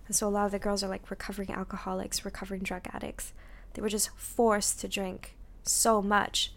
And 0.08 0.16
so 0.16 0.28
a 0.28 0.30
lot 0.30 0.46
of 0.46 0.52
the 0.52 0.60
girls 0.60 0.84
are 0.84 0.88
like 0.88 1.10
recovering 1.12 1.52
alcoholics, 1.52 2.26
recovering 2.26 2.64
drug 2.64 2.88
addicts. 2.92 3.34
They 3.74 3.82
were 3.82 3.90
just 3.90 4.10
forced 4.18 4.80
to 4.82 4.88
drink 4.88 5.36
so 5.64 6.02
much 6.02 6.54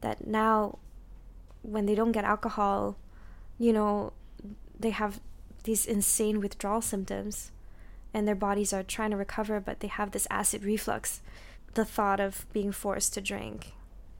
that 0.00 0.26
now 0.26 0.78
when 1.62 1.86
they 1.86 1.94
don't 1.94 2.12
get 2.12 2.24
alcohol, 2.24 2.96
you 3.58 3.72
know, 3.72 4.12
they 4.78 4.90
have 4.90 5.20
these 5.62 5.86
insane 5.86 6.40
withdrawal 6.40 6.82
symptoms 6.82 7.52
and 8.12 8.26
their 8.26 8.34
bodies 8.34 8.72
are 8.72 8.82
trying 8.82 9.10
to 9.10 9.16
recover, 9.16 9.60
but 9.60 9.80
they 9.80 9.88
have 9.88 10.10
this 10.10 10.26
acid 10.30 10.64
reflux. 10.64 11.20
The 11.74 11.84
thought 11.84 12.20
of 12.20 12.46
being 12.52 12.72
forced 12.72 13.14
to 13.14 13.20
drink 13.20 13.72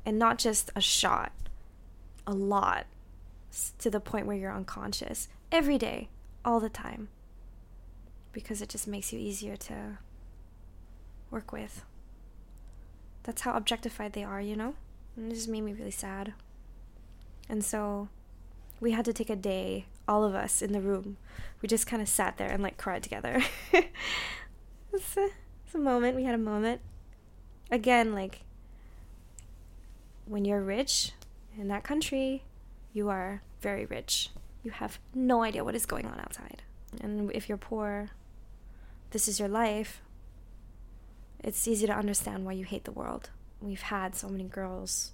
and 0.07 0.18
not 0.18 0.38
just 0.38 0.70
a 0.75 0.81
shot, 0.81 1.33
a 2.27 2.33
lot 2.33 2.87
to 3.79 3.90
the 3.90 4.01
point 4.01 4.27
where 4.27 4.37
you're 4.37 4.55
unconscious 4.55 5.29
every 5.53 5.79
day, 5.79 6.09
all 6.45 6.61
the 6.61 6.69
time. 6.69 7.09
Because 8.33 8.61
it 8.61 8.69
just 8.69 8.88
makes 8.88 9.12
you 9.12 9.19
easier 9.19 9.57
to 9.57 9.99
work 11.31 11.53
with. 11.53 11.85
That's 13.23 13.43
how 13.43 13.55
objectified 13.55 14.12
they 14.12 14.25
are, 14.25 14.40
you 14.40 14.57
know? 14.57 14.75
And 15.17 15.31
it 15.31 15.35
just 15.35 15.49
made 15.49 15.62
me 15.62 15.73
really 15.73 15.90
sad. 15.90 16.35
And 17.49 17.64
so 17.64 18.09
we 18.81 18.93
had 18.93 19.05
to 19.05 19.12
take 19.12 19.31
a 19.31 19.37
day, 19.37 19.87
all 20.09 20.25
of 20.25 20.35
us 20.35 20.61
in 20.61 20.73
the 20.73 20.81
room. 20.81 21.17
We 21.62 21.69
just 21.69 21.87
kind 21.87 22.03
of 22.03 22.09
sat 22.09 22.37
there 22.37 22.51
and 22.51 22.62
like 22.62 22.77
cried 22.77 23.03
together. 23.03 23.43
it's, 23.73 25.17
a, 25.17 25.29
it's 25.64 25.75
a 25.75 25.79
moment. 25.79 26.17
We 26.17 26.25
had 26.25 26.35
a 26.35 26.38
moment. 26.38 26.81
Again, 27.71 28.12
like 28.12 28.40
when 30.27 30.45
you're 30.45 30.61
rich 30.61 31.12
in 31.59 31.69
that 31.69 31.85
country, 31.85 32.43
you 32.94 33.11
are 33.11 33.42
very 33.61 33.85
rich. 33.85 34.30
You 34.62 34.70
have 34.70 34.98
no 35.14 35.42
idea 35.42 35.64
what 35.64 35.74
is 35.74 35.85
going 35.85 36.07
on 36.07 36.18
outside. 36.18 36.62
And 37.02 37.30
if 37.33 37.48
you're 37.48 37.59
poor, 37.59 38.11
this 39.11 39.28
is 39.28 39.38
your 39.38 39.48
life. 39.48 40.00
It's 41.42 41.68
easy 41.68 41.87
to 41.87 41.92
understand 41.92 42.46
why 42.46 42.52
you 42.52 42.64
hate 42.64 42.85
the 42.85 42.92
world. 42.92 43.28
We've 43.61 43.83
had 43.83 44.14
so 44.14 44.28
many 44.28 44.44
girls, 44.44 45.12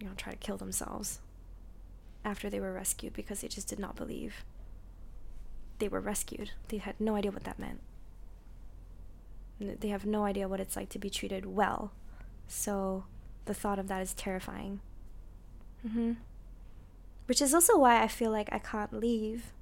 you 0.00 0.06
know, 0.06 0.14
try 0.16 0.32
to 0.32 0.38
kill 0.38 0.56
themselves 0.56 1.18
after 2.24 2.48
they 2.48 2.60
were 2.60 2.72
rescued 2.72 3.12
because 3.12 3.40
they 3.40 3.48
just 3.48 3.68
did 3.68 3.78
not 3.78 3.96
believe 3.96 4.44
they 5.78 5.88
were 5.88 6.00
rescued. 6.00 6.52
They 6.68 6.78
had 6.78 7.00
no 7.00 7.16
idea 7.16 7.30
what 7.30 7.44
that 7.44 7.58
meant. 7.58 7.80
They 9.60 9.88
have 9.88 10.06
no 10.06 10.24
idea 10.24 10.48
what 10.48 10.60
it's 10.60 10.76
like 10.76 10.88
to 10.90 10.98
be 10.98 11.10
treated 11.10 11.44
well. 11.44 11.92
So 12.46 13.04
the 13.44 13.54
thought 13.54 13.78
of 13.78 13.88
that 13.88 14.02
is 14.02 14.14
terrifying. 14.14 14.80
Mm-hmm. 15.86 16.12
Which 17.28 17.42
is 17.42 17.52
also 17.52 17.76
why 17.76 18.02
I 18.02 18.08
feel 18.08 18.30
like 18.30 18.48
I 18.50 18.58
can't 18.58 18.98
leave 18.98 19.52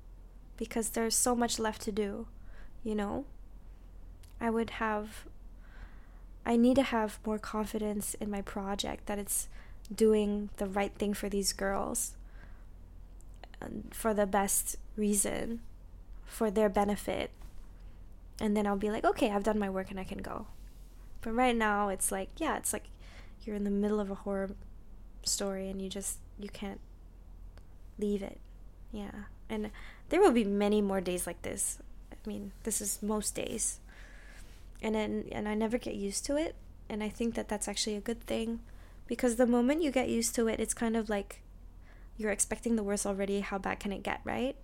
because 0.56 0.90
there's 0.90 1.16
so 1.16 1.34
much 1.34 1.58
left 1.58 1.82
to 1.82 1.90
do, 1.90 2.28
you 2.84 2.94
know? 2.94 3.24
I 4.40 4.50
would 4.50 4.70
have 4.70 5.26
I 6.46 6.54
need 6.54 6.76
to 6.76 6.84
have 6.84 7.18
more 7.26 7.40
confidence 7.40 8.14
in 8.14 8.30
my 8.30 8.40
project 8.40 9.06
that 9.06 9.18
it's 9.18 9.48
doing 9.92 10.50
the 10.58 10.66
right 10.66 10.94
thing 10.94 11.12
for 11.12 11.28
these 11.28 11.52
girls 11.52 12.14
and 13.60 13.90
for 13.92 14.14
the 14.14 14.26
best 14.26 14.76
reason, 14.96 15.60
for 16.24 16.52
their 16.52 16.68
benefit. 16.68 17.32
And 18.40 18.56
then 18.56 18.64
I'll 18.64 18.76
be 18.76 18.92
like, 18.92 19.04
okay, 19.04 19.32
I've 19.32 19.42
done 19.42 19.58
my 19.58 19.68
work 19.68 19.90
and 19.90 19.98
I 19.98 20.04
can 20.04 20.18
go. 20.18 20.46
But 21.20 21.34
right 21.34 21.56
now, 21.56 21.88
it's 21.88 22.12
like, 22.12 22.28
yeah, 22.36 22.56
it's 22.58 22.72
like 22.72 22.90
you're 23.42 23.56
in 23.56 23.64
the 23.64 23.70
middle 23.70 23.98
of 23.98 24.08
a 24.08 24.14
horror 24.14 24.50
story 25.24 25.68
and 25.68 25.82
you 25.82 25.88
just, 25.88 26.18
you 26.38 26.48
can't 26.48 26.80
leave 27.98 28.22
it. 28.22 28.40
Yeah. 28.92 29.26
And 29.48 29.70
there 30.08 30.20
will 30.20 30.32
be 30.32 30.44
many 30.44 30.80
more 30.82 31.00
days 31.00 31.26
like 31.26 31.42
this. 31.42 31.78
I 32.12 32.16
mean, 32.28 32.52
this 32.64 32.80
is 32.80 33.02
most 33.02 33.34
days. 33.34 33.80
And 34.82 34.94
then, 34.94 35.28
and 35.32 35.48
I 35.48 35.54
never 35.54 35.78
get 35.78 35.94
used 35.94 36.24
to 36.26 36.36
it. 36.36 36.54
And 36.88 37.02
I 37.02 37.08
think 37.08 37.34
that 37.34 37.48
that's 37.48 37.68
actually 37.68 37.96
a 37.96 38.00
good 38.00 38.20
thing 38.20 38.60
because 39.06 39.36
the 39.36 39.46
moment 39.46 39.82
you 39.82 39.90
get 39.90 40.08
used 40.08 40.34
to 40.36 40.48
it, 40.48 40.60
it's 40.60 40.74
kind 40.74 40.96
of 40.96 41.08
like 41.08 41.42
you're 42.16 42.30
expecting 42.30 42.76
the 42.76 42.82
worst 42.82 43.06
already. 43.06 43.40
How 43.40 43.58
bad 43.58 43.80
can 43.80 43.92
it 43.92 44.02
get, 44.02 44.20
right? 44.24 44.56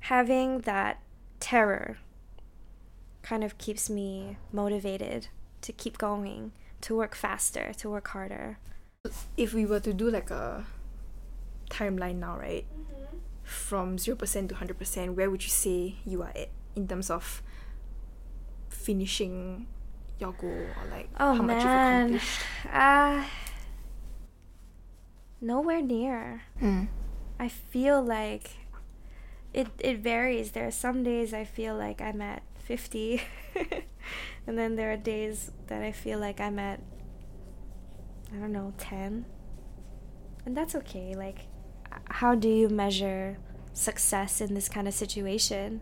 Having 0.00 0.60
that 0.60 1.00
terror 1.40 1.98
kind 3.22 3.44
of 3.44 3.58
keeps 3.58 3.90
me 3.90 4.36
motivated 4.52 5.28
to 5.62 5.72
keep 5.72 5.98
going, 5.98 6.52
to 6.80 6.96
work 6.96 7.14
faster, 7.14 7.72
to 7.78 7.90
work 7.90 8.08
harder. 8.08 8.58
If 9.36 9.54
we 9.54 9.66
were 9.66 9.80
to 9.80 9.92
do 9.92 10.10
like 10.10 10.30
a 10.30 10.64
timeline 11.70 12.16
now, 12.16 12.38
right? 12.38 12.66
From 13.42 13.96
0% 13.96 14.48
to 14.48 14.54
100%, 14.54 15.14
where 15.14 15.30
would 15.30 15.42
you 15.42 15.48
say 15.50 15.96
you 16.04 16.22
are 16.22 16.32
at 16.36 16.50
in 16.76 16.86
terms 16.86 17.10
of 17.10 17.42
finishing 18.68 19.66
your 20.20 20.32
goal 20.32 20.50
or 20.50 20.84
like 20.90 21.08
Oh 21.18 21.34
how 21.34 21.42
much 21.42 21.62
you've 21.62 21.72
accomplished? 21.72 22.40
uh, 22.72 23.24
nowhere 25.40 25.82
near. 25.82 26.42
Mm. 26.60 26.88
I 27.38 27.48
feel 27.48 28.02
like 28.02 28.50
it 29.54 29.68
it 29.78 29.98
varies. 29.98 30.52
There 30.52 30.66
are 30.66 30.70
some 30.72 31.02
days 31.02 31.32
I 31.32 31.44
feel 31.44 31.74
like 31.76 32.00
I'm 32.00 32.20
at 32.20 32.42
50 32.58 33.22
and 34.46 34.58
then 34.58 34.76
there 34.76 34.92
are 34.92 34.96
days 34.96 35.52
that 35.68 35.82
I 35.82 35.92
feel 35.92 36.18
like 36.18 36.40
I'm 36.40 36.58
at 36.58 36.80
I 38.32 38.36
don't 38.36 38.52
know, 38.52 38.74
10. 38.76 39.24
And 40.44 40.56
that's 40.56 40.74
okay. 40.74 41.14
Like 41.14 41.46
how 42.10 42.34
do 42.34 42.48
you 42.48 42.68
measure 42.68 43.38
success 43.72 44.40
in 44.40 44.54
this 44.54 44.68
kind 44.68 44.88
of 44.88 44.94
situation? 44.94 45.80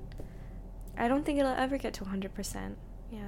I 0.99 1.09
don't 1.09 1.25
think 1.25 1.39
it'll 1.39 1.53
ever 1.53 1.77
get 1.79 1.93
to 1.95 2.05
100%. 2.05 2.75
Yeah. 3.11 3.21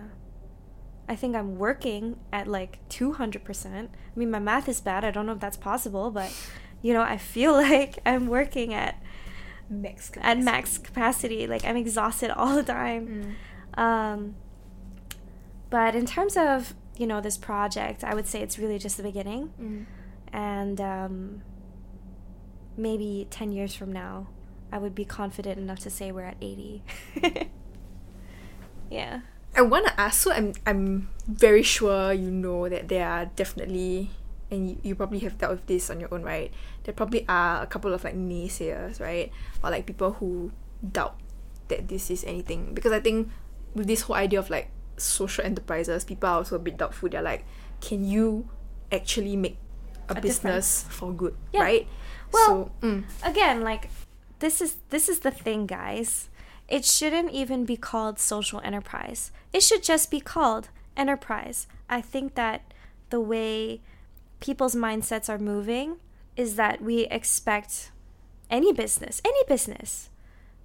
I 1.09 1.17
think 1.17 1.35
I'm 1.37 1.57
working 1.59 2.19
at 2.33 2.47
like 2.47 2.79
200%. 2.91 3.75
I 3.75 3.89
mean, 4.15 4.31
my 4.31 4.39
math 4.39 4.69
is 4.69 4.81
bad. 4.81 5.05
I 5.05 5.11
don't 5.11 5.27
know 5.27 5.33
if 5.33 5.41
that's 5.41 5.57
possible, 5.57 6.11
but 6.11 6.35
you 6.83 6.93
know, 6.93 7.03
I 7.03 7.17
feel 7.19 7.53
like 7.69 7.99
I'm 8.07 8.27
working 8.27 8.73
at 8.75 9.01
Max 9.71 10.11
at 10.23 10.39
max 10.39 10.79
capacity. 10.79 11.47
Like 11.47 11.63
I'm 11.67 11.77
exhausted 11.77 12.31
all 12.31 12.55
the 12.55 12.63
time. 12.63 13.37
Um, 13.75 14.35
but 15.69 15.95
in 15.95 16.07
terms 16.07 16.39
of 16.39 16.73
you 16.97 17.07
know 17.07 17.21
this 17.21 17.37
project, 17.37 18.03
I 18.03 18.15
would 18.15 18.27
say 18.27 18.41
it's 18.41 18.59
really 18.59 18.79
just 18.79 18.97
the 18.97 19.03
beginning, 19.03 19.53
Mm. 19.61 19.85
and 20.33 20.81
um, 20.81 21.43
maybe 22.79 23.27
ten 23.31 23.53
years 23.53 23.75
from 23.75 23.93
now, 23.93 24.29
I 24.73 24.79
would 24.79 24.95
be 24.95 25.05
confident 25.05 25.59
enough 25.59 25.81
to 25.81 25.91
say 25.91 26.13
we're 26.13 26.23
at 26.25 26.37
eighty. 26.41 26.83
yeah. 28.91 29.21
I 29.57 29.63
want 29.63 29.87
to 29.87 30.01
ask. 30.01 30.23
So 30.23 30.33
I'm 30.33 30.53
I'm 30.67 31.09
very 31.27 31.63
sure 31.63 32.13
you 32.13 32.31
know 32.31 32.69
that 32.69 32.89
there 32.89 33.09
are 33.09 33.27
definitely, 33.27 34.11
and 34.51 34.71
you, 34.71 34.77
you 34.83 34.95
probably 34.95 35.19
have 35.21 35.39
dealt 35.39 35.53
with 35.53 35.67
this 35.67 35.91
on 35.91 36.01
your 36.01 36.13
own, 36.15 36.23
right? 36.23 36.53
There 36.85 36.95
probably 36.95 37.25
are 37.29 37.63
a 37.63 37.67
couple 37.67 37.93
of 37.93 38.05
like 38.05 38.15
naysayers, 38.15 39.01
right, 39.01 39.33
or 39.65 39.71
like 39.71 39.87
people 39.87 40.13
who 40.13 40.53
doubt 40.93 41.19
that 41.69 41.89
this 41.89 42.11
is 42.11 42.25
anything. 42.25 42.75
Because 42.75 42.93
I 42.93 43.01
think 43.01 43.29
with 43.75 43.87
this 43.87 44.03
whole 44.03 44.17
idea 44.17 44.39
of 44.39 44.49
like 44.51 44.71
social 44.97 45.45
enterprises, 45.45 46.05
people 46.05 46.29
are 46.29 46.37
also 46.37 46.57
a 46.57 46.61
bit 46.61 46.77
doubtful. 46.77 47.09
They're 47.09 47.23
like, 47.23 47.45
can 47.81 48.05
you 48.05 48.49
actually 48.93 49.37
make 49.37 49.59
a, 50.09 50.13
A 50.17 50.21
business 50.21 50.85
for 50.89 51.13
good, 51.13 51.35
Yeah. 51.53 51.63
right? 51.63 51.89
Well, 52.33 52.71
so, 52.81 52.87
mm, 52.87 53.05
again 53.23 53.63
like 53.63 53.91
this 54.39 54.61
is 54.61 54.77
this 54.91 55.09
is 55.09 55.21
the 55.21 55.31
thing 55.31 55.67
guys. 55.67 56.29
It 56.69 56.85
shouldn't 56.85 57.31
even 57.33 57.65
be 57.65 57.77
called 57.77 58.19
social 58.19 58.61
enterprise. 58.61 59.33
It 59.53 59.63
should 59.63 59.83
just 59.83 60.11
be 60.11 60.21
called 60.21 60.69
enterprise. 60.97 61.67
I 61.89 62.03
think 62.03 62.35
that 62.35 62.73
the 63.11 63.21
way 63.21 63.81
people's 64.41 64.75
mindsets 64.75 65.29
are 65.29 65.39
moving 65.39 65.97
is 66.37 66.57
that 66.57 66.83
we 66.83 67.07
expect 67.07 67.91
any 68.51 68.73
business 68.73 69.21
any 69.25 69.43
business 69.47 70.09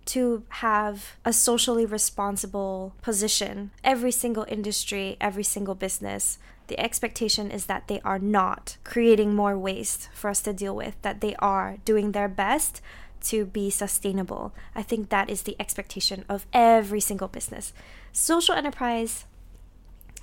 to 0.06 0.44
have 0.50 1.18
a 1.26 1.34
socially 1.34 1.86
responsible 1.86 2.94
position 3.02 3.72
every 3.84 4.12
single 4.12 4.46
industry 4.48 5.18
every 5.22 5.44
single 5.44 5.76
business 5.76 6.38
the 6.68 6.80
expectation 6.80 7.52
is 7.52 7.66
that 7.66 7.88
they 7.88 8.00
are 8.02 8.20
not 8.20 8.78
creating 8.84 9.36
more 9.36 9.58
waste 9.58 10.10
for 10.14 10.30
us 10.30 10.42
to 10.42 10.54
deal 10.54 10.76
with, 10.76 10.96
that 11.02 11.22
they 11.22 11.36
are 11.36 11.78
doing 11.84 12.12
their 12.12 12.30
best 12.30 12.82
to 13.24 13.46
be 13.46 13.70
sustainable. 13.70 14.54
I 14.76 14.84
think 14.84 15.10
that 15.10 15.30
is 15.30 15.44
the 15.44 15.56
expectation 15.60 16.26
of 16.30 16.46
every 16.54 17.00
single 17.00 17.28
business. 17.28 17.74
Social 18.12 18.56
enterprise 18.56 19.26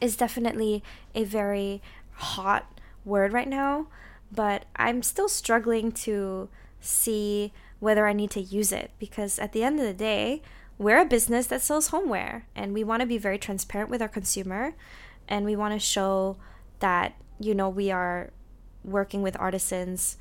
is 0.01 0.17
definitely 0.17 0.83
a 1.15 1.25
very 1.25 1.83
hot 2.13 2.81
word 3.05 3.33
right 3.33 3.49
now, 3.49 3.87
but 4.33 4.65
I'm 4.77 5.03
still 5.03 5.29
struggling 5.29 5.93
to 5.93 6.49
see 6.81 7.53
whether 7.81 8.07
I 8.07 8.13
need 8.13 8.31
to 8.33 8.41
use 8.41 8.71
it 8.73 8.93
because 8.99 9.39
at 9.39 9.53
the 9.53 9.65
end 9.65 9.81
of 9.81 9.87
the 9.87 9.95
day, 9.95 10.43
we're 10.79 11.01
a 11.01 11.05
business 11.05 11.47
that 11.49 11.61
sells 11.61 11.89
homeware 11.89 12.47
and 12.55 12.73
we 12.73 12.85
want 12.85 13.01
to 13.01 13.07
be 13.07 13.19
very 13.19 13.39
transparent 13.39 13.91
with 13.91 14.01
our 14.01 14.09
consumer 14.09 14.75
and 15.29 15.45
we 15.45 15.57
want 15.57 15.75
to 15.75 15.79
show 15.79 16.37
that 16.79 17.15
you 17.39 17.55
know 17.55 17.69
we 17.69 17.91
are 17.91 18.31
working 18.83 19.21
with 19.21 19.39
artisans 19.39 20.17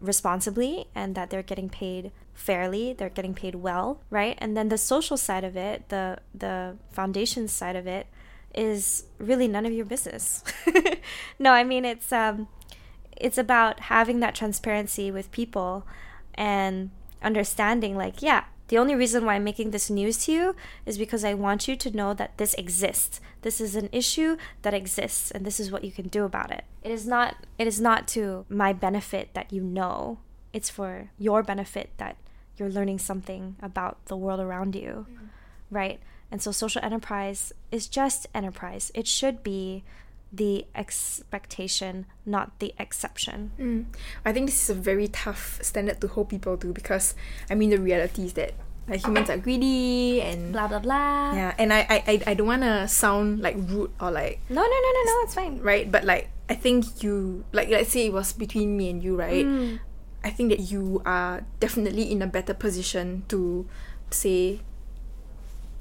responsibly 0.00 0.86
and 0.94 1.14
that 1.14 1.30
they're 1.30 1.42
getting 1.42 1.68
paid 1.68 2.12
fairly 2.32 2.92
they're 2.92 3.08
getting 3.08 3.34
paid 3.34 3.56
well 3.56 4.00
right? 4.10 4.36
And 4.38 4.56
then 4.56 4.68
the 4.68 4.78
social 4.78 5.16
side 5.16 5.44
of 5.44 5.56
it 5.56 5.88
the 5.88 6.18
the 6.32 6.76
foundation 6.90 7.48
side 7.48 7.76
of 7.76 7.86
it 7.86 8.06
is 8.54 9.06
really 9.18 9.48
none 9.48 9.66
of 9.66 9.72
your 9.72 9.84
business. 9.84 10.44
No 11.38 11.52
i 11.52 11.64
mean 11.64 11.84
it's 11.84 12.12
um 12.12 12.48
it's 13.16 13.38
about 13.38 13.80
having 13.80 14.20
that 14.20 14.34
transparency 14.34 15.10
with 15.10 15.30
people 15.30 15.86
and 16.34 16.90
understanding 17.24 17.96
like 17.96 18.22
yeah 18.22 18.44
the 18.68 18.78
only 18.78 18.94
reason 18.94 19.26
why 19.26 19.34
I'm 19.34 19.44
making 19.44 19.70
this 19.70 19.90
news 19.90 20.24
to 20.24 20.32
you 20.32 20.56
is 20.86 20.96
because 20.96 21.24
I 21.24 21.34
want 21.34 21.68
you 21.68 21.76
to 21.76 21.90
know 21.94 22.14
that 22.14 22.38
this 22.38 22.54
exists. 22.54 23.20
This 23.42 23.60
is 23.60 23.76
an 23.76 23.90
issue 23.92 24.38
that 24.62 24.72
exists 24.72 25.30
and 25.30 25.44
this 25.44 25.60
is 25.60 25.70
what 25.70 25.84
you 25.84 25.92
can 25.92 26.08
do 26.08 26.24
about 26.24 26.50
it. 26.50 26.64
It 26.82 26.90
is 26.90 27.06
not 27.06 27.36
it 27.58 27.66
is 27.66 27.80
not 27.80 28.08
to 28.08 28.46
my 28.48 28.72
benefit 28.72 29.34
that 29.34 29.52
you 29.52 29.62
know. 29.62 30.18
It's 30.52 30.70
for 30.70 31.10
your 31.18 31.42
benefit 31.42 31.90
that 31.98 32.16
you're 32.56 32.70
learning 32.70 33.00
something 33.00 33.56
about 33.60 34.06
the 34.06 34.16
world 34.16 34.40
around 34.40 34.74
you. 34.74 35.06
Mm-hmm. 35.10 35.26
Right? 35.70 36.00
And 36.30 36.40
so 36.40 36.50
social 36.50 36.82
enterprise 36.82 37.52
is 37.70 37.86
just 37.86 38.26
enterprise. 38.34 38.90
It 38.94 39.06
should 39.06 39.42
be 39.42 39.84
the 40.34 40.66
expectation, 40.74 42.06
not 42.26 42.58
the 42.58 42.74
exception. 42.78 43.50
Mm. 43.58 43.84
I 44.24 44.32
think 44.32 44.46
this 44.50 44.62
is 44.64 44.70
a 44.70 44.74
very 44.78 45.08
tough 45.08 45.58
standard 45.62 46.00
to 46.00 46.08
hold 46.08 46.28
people 46.28 46.56
to 46.58 46.72
because 46.72 47.14
I 47.50 47.54
mean 47.54 47.70
the 47.70 47.78
reality 47.78 48.24
is 48.26 48.32
that 48.34 48.52
like 48.88 49.04
humans 49.04 49.30
are 49.30 49.38
greedy 49.38 50.20
and 50.20 50.52
Blah 50.52 50.68
blah 50.68 50.78
blah. 50.80 51.32
yeah 51.32 51.54
and 51.58 51.72
I 51.72 51.80
I, 51.88 51.96
I, 52.06 52.14
I 52.26 52.34
don't 52.34 52.46
wanna 52.46 52.86
sound 52.88 53.40
like 53.40 53.56
rude 53.56 53.90
or 54.00 54.10
like 54.10 54.40
No, 54.50 54.60
no, 54.60 54.68
no, 54.68 54.90
no, 54.92 55.02
no, 55.08 55.14
it's 55.24 55.34
fine. 55.34 55.60
right 55.62 55.90
but 55.90 56.04
like 56.04 56.28
I 56.50 56.54
think 56.54 57.02
you 57.02 57.44
like 57.52 57.68
let's 57.70 57.90
say 57.90 58.06
it 58.06 58.12
was 58.12 58.32
between 58.34 58.76
me 58.76 58.90
and 58.90 59.02
you 59.02 59.16
right 59.16 59.46
Mm. 59.46 59.78
I 60.24 60.30
think 60.30 60.48
that 60.50 60.60
you 60.72 61.00
are 61.04 61.44
definitely 61.60 62.10
in 62.10 62.20
a 62.22 62.26
better 62.26 62.54
position 62.54 63.24
to 63.28 63.68
say 64.10 64.60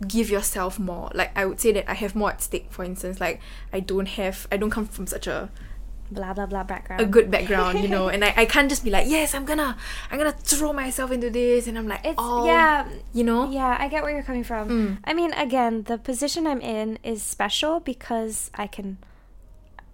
give 0.07 0.29
yourself 0.29 0.77
more 0.79 1.09
like 1.13 1.31
I 1.37 1.45
would 1.45 1.59
say 1.59 1.71
that 1.73 1.89
I 1.89 1.93
have 1.95 2.15
more 2.15 2.29
at 2.31 2.41
stake 2.41 2.67
for 2.69 2.83
instance 2.83 3.19
like 3.19 3.39
I 3.71 3.79
don't 3.79 4.07
have 4.07 4.47
I 4.51 4.57
don't 4.57 4.69
come 4.71 4.85
from 4.87 5.07
such 5.07 5.27
a 5.27 5.49
Blah 6.11 6.33
blah 6.33 6.45
blah 6.45 6.63
background. 6.63 7.01
a 7.01 7.05
good 7.07 7.31
background, 7.31 7.79
you 7.79 7.87
know, 7.95 8.07
and 8.07 8.23
I, 8.23 8.33
I 8.37 8.45
can't 8.45 8.69
just 8.69 8.83
be 8.83 8.91
like, 8.91 9.07
yes, 9.09 9.33
I'm 9.33 9.45
gonna 9.45 9.75
I'm 10.11 10.19
gonna 10.19 10.33
throw 10.33 10.71
myself 10.71 11.09
into 11.11 11.31
this 11.31 11.65
and 11.65 11.75
I'm 11.77 11.87
like 11.87 12.01
It's 12.05 12.19
all 12.19 12.45
yeah, 12.45 12.87
you 13.13 13.23
know? 13.23 13.49
yeah. 13.49 13.77
I 13.79 13.87
get 13.87 14.03
where 14.03 14.11
you're 14.13 14.21
coming 14.21 14.43
from. 14.43 14.69
Mm. 14.69 14.97
I 15.05 15.13
mean, 15.15 15.33
again, 15.33 15.83
the 15.83 15.97
position 15.97 16.45
I'm 16.45 16.61
in 16.61 16.99
is 17.03 17.23
special 17.23 17.79
because 17.79 18.51
I 18.53 18.67
can, 18.67 18.97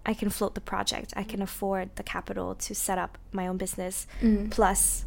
I 0.06 0.14
can 0.14 0.30
float 0.30 0.56
the 0.56 0.62
project. 0.62 1.14
I 1.16 1.24
can 1.24 1.42
afford 1.42 1.96
the 1.96 2.04
capital 2.04 2.54
to 2.56 2.76
set 2.76 2.98
up 2.98 3.18
my 3.32 3.48
own 3.48 3.56
business, 3.58 4.06
Mm. 4.22 4.52
plus 4.52 5.06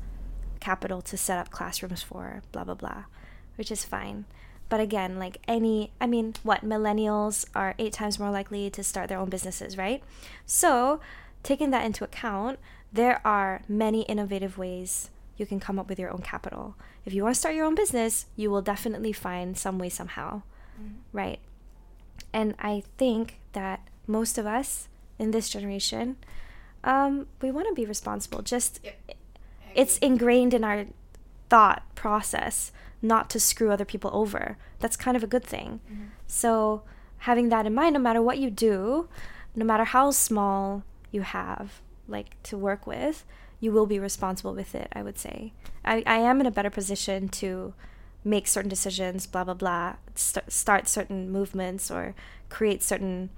capital 0.60 1.02
to 1.02 1.16
set 1.18 1.36
up 1.38 1.50
classrooms 1.50 2.00
for 2.02 2.42
blah 2.52 2.64
blah 2.64 2.74
blah, 2.76 3.04
which 3.56 3.70
is 3.70 3.84
fine. 3.84 4.24
But 4.72 4.80
again, 4.80 5.18
like 5.18 5.36
any, 5.46 5.92
I 6.00 6.06
mean, 6.06 6.32
what 6.42 6.64
millennials 6.64 7.44
are 7.54 7.74
eight 7.78 7.92
times 7.92 8.18
more 8.18 8.30
likely 8.30 8.70
to 8.70 8.82
start 8.82 9.10
their 9.10 9.18
own 9.18 9.28
businesses, 9.28 9.76
right? 9.76 10.02
So, 10.46 10.98
taking 11.42 11.72
that 11.72 11.84
into 11.84 12.04
account, 12.04 12.58
there 12.90 13.20
are 13.22 13.60
many 13.68 14.00
innovative 14.04 14.56
ways 14.56 15.10
you 15.36 15.44
can 15.44 15.60
come 15.60 15.78
up 15.78 15.90
with 15.90 15.98
your 15.98 16.10
own 16.10 16.22
capital. 16.22 16.74
If 17.04 17.12
you 17.12 17.22
want 17.22 17.34
to 17.34 17.38
start 17.38 17.54
your 17.54 17.66
own 17.66 17.74
business, 17.74 18.24
you 18.34 18.50
will 18.50 18.62
definitely 18.62 19.12
find 19.12 19.58
some 19.58 19.78
way 19.78 19.90
somehow, 19.90 20.40
right? 21.12 21.40
And 22.32 22.54
I 22.58 22.82
think 22.96 23.40
that 23.52 23.86
most 24.06 24.38
of 24.38 24.46
us 24.46 24.88
in 25.18 25.32
this 25.32 25.50
generation, 25.50 26.16
um, 26.82 27.26
we 27.42 27.50
want 27.50 27.68
to 27.68 27.74
be 27.74 27.84
responsible. 27.84 28.40
Just 28.40 28.80
it's 29.74 29.98
ingrained 29.98 30.54
in 30.54 30.64
our 30.64 30.86
thought 31.50 31.82
process 31.94 32.72
not 33.02 33.28
to 33.30 33.40
screw 33.40 33.70
other 33.70 33.84
people 33.84 34.10
over. 34.14 34.56
That's 34.78 34.96
kind 34.96 35.16
of 35.16 35.22
a 35.22 35.26
good 35.26 35.44
thing. 35.44 35.80
Mm-hmm. 35.90 36.04
So, 36.26 36.82
having 37.18 37.48
that 37.50 37.66
in 37.66 37.74
mind, 37.74 37.94
no 37.94 38.00
matter 38.00 38.22
what 38.22 38.38
you 38.38 38.50
do, 38.50 39.08
no 39.54 39.64
matter 39.64 39.84
how 39.84 40.12
small 40.12 40.84
you 41.10 41.22
have, 41.22 41.82
like 42.08 42.40
to 42.44 42.56
work 42.56 42.86
with, 42.86 43.24
you 43.60 43.72
will 43.72 43.86
be 43.86 43.98
responsible 43.98 44.54
with 44.54 44.74
it, 44.74 44.88
I 44.92 45.02
would 45.02 45.18
say. 45.18 45.52
I, 45.84 46.02
I 46.06 46.16
am 46.16 46.40
in 46.40 46.46
a 46.46 46.50
better 46.50 46.70
position 46.70 47.28
to 47.30 47.74
make 48.24 48.46
certain 48.46 48.68
decisions, 48.68 49.26
blah, 49.26 49.44
blah, 49.44 49.54
blah, 49.54 49.96
st- 50.14 50.50
start 50.50 50.88
certain 50.88 51.30
movements 51.30 51.90
or 51.90 52.14
create 52.48 52.82
certain 52.82 53.30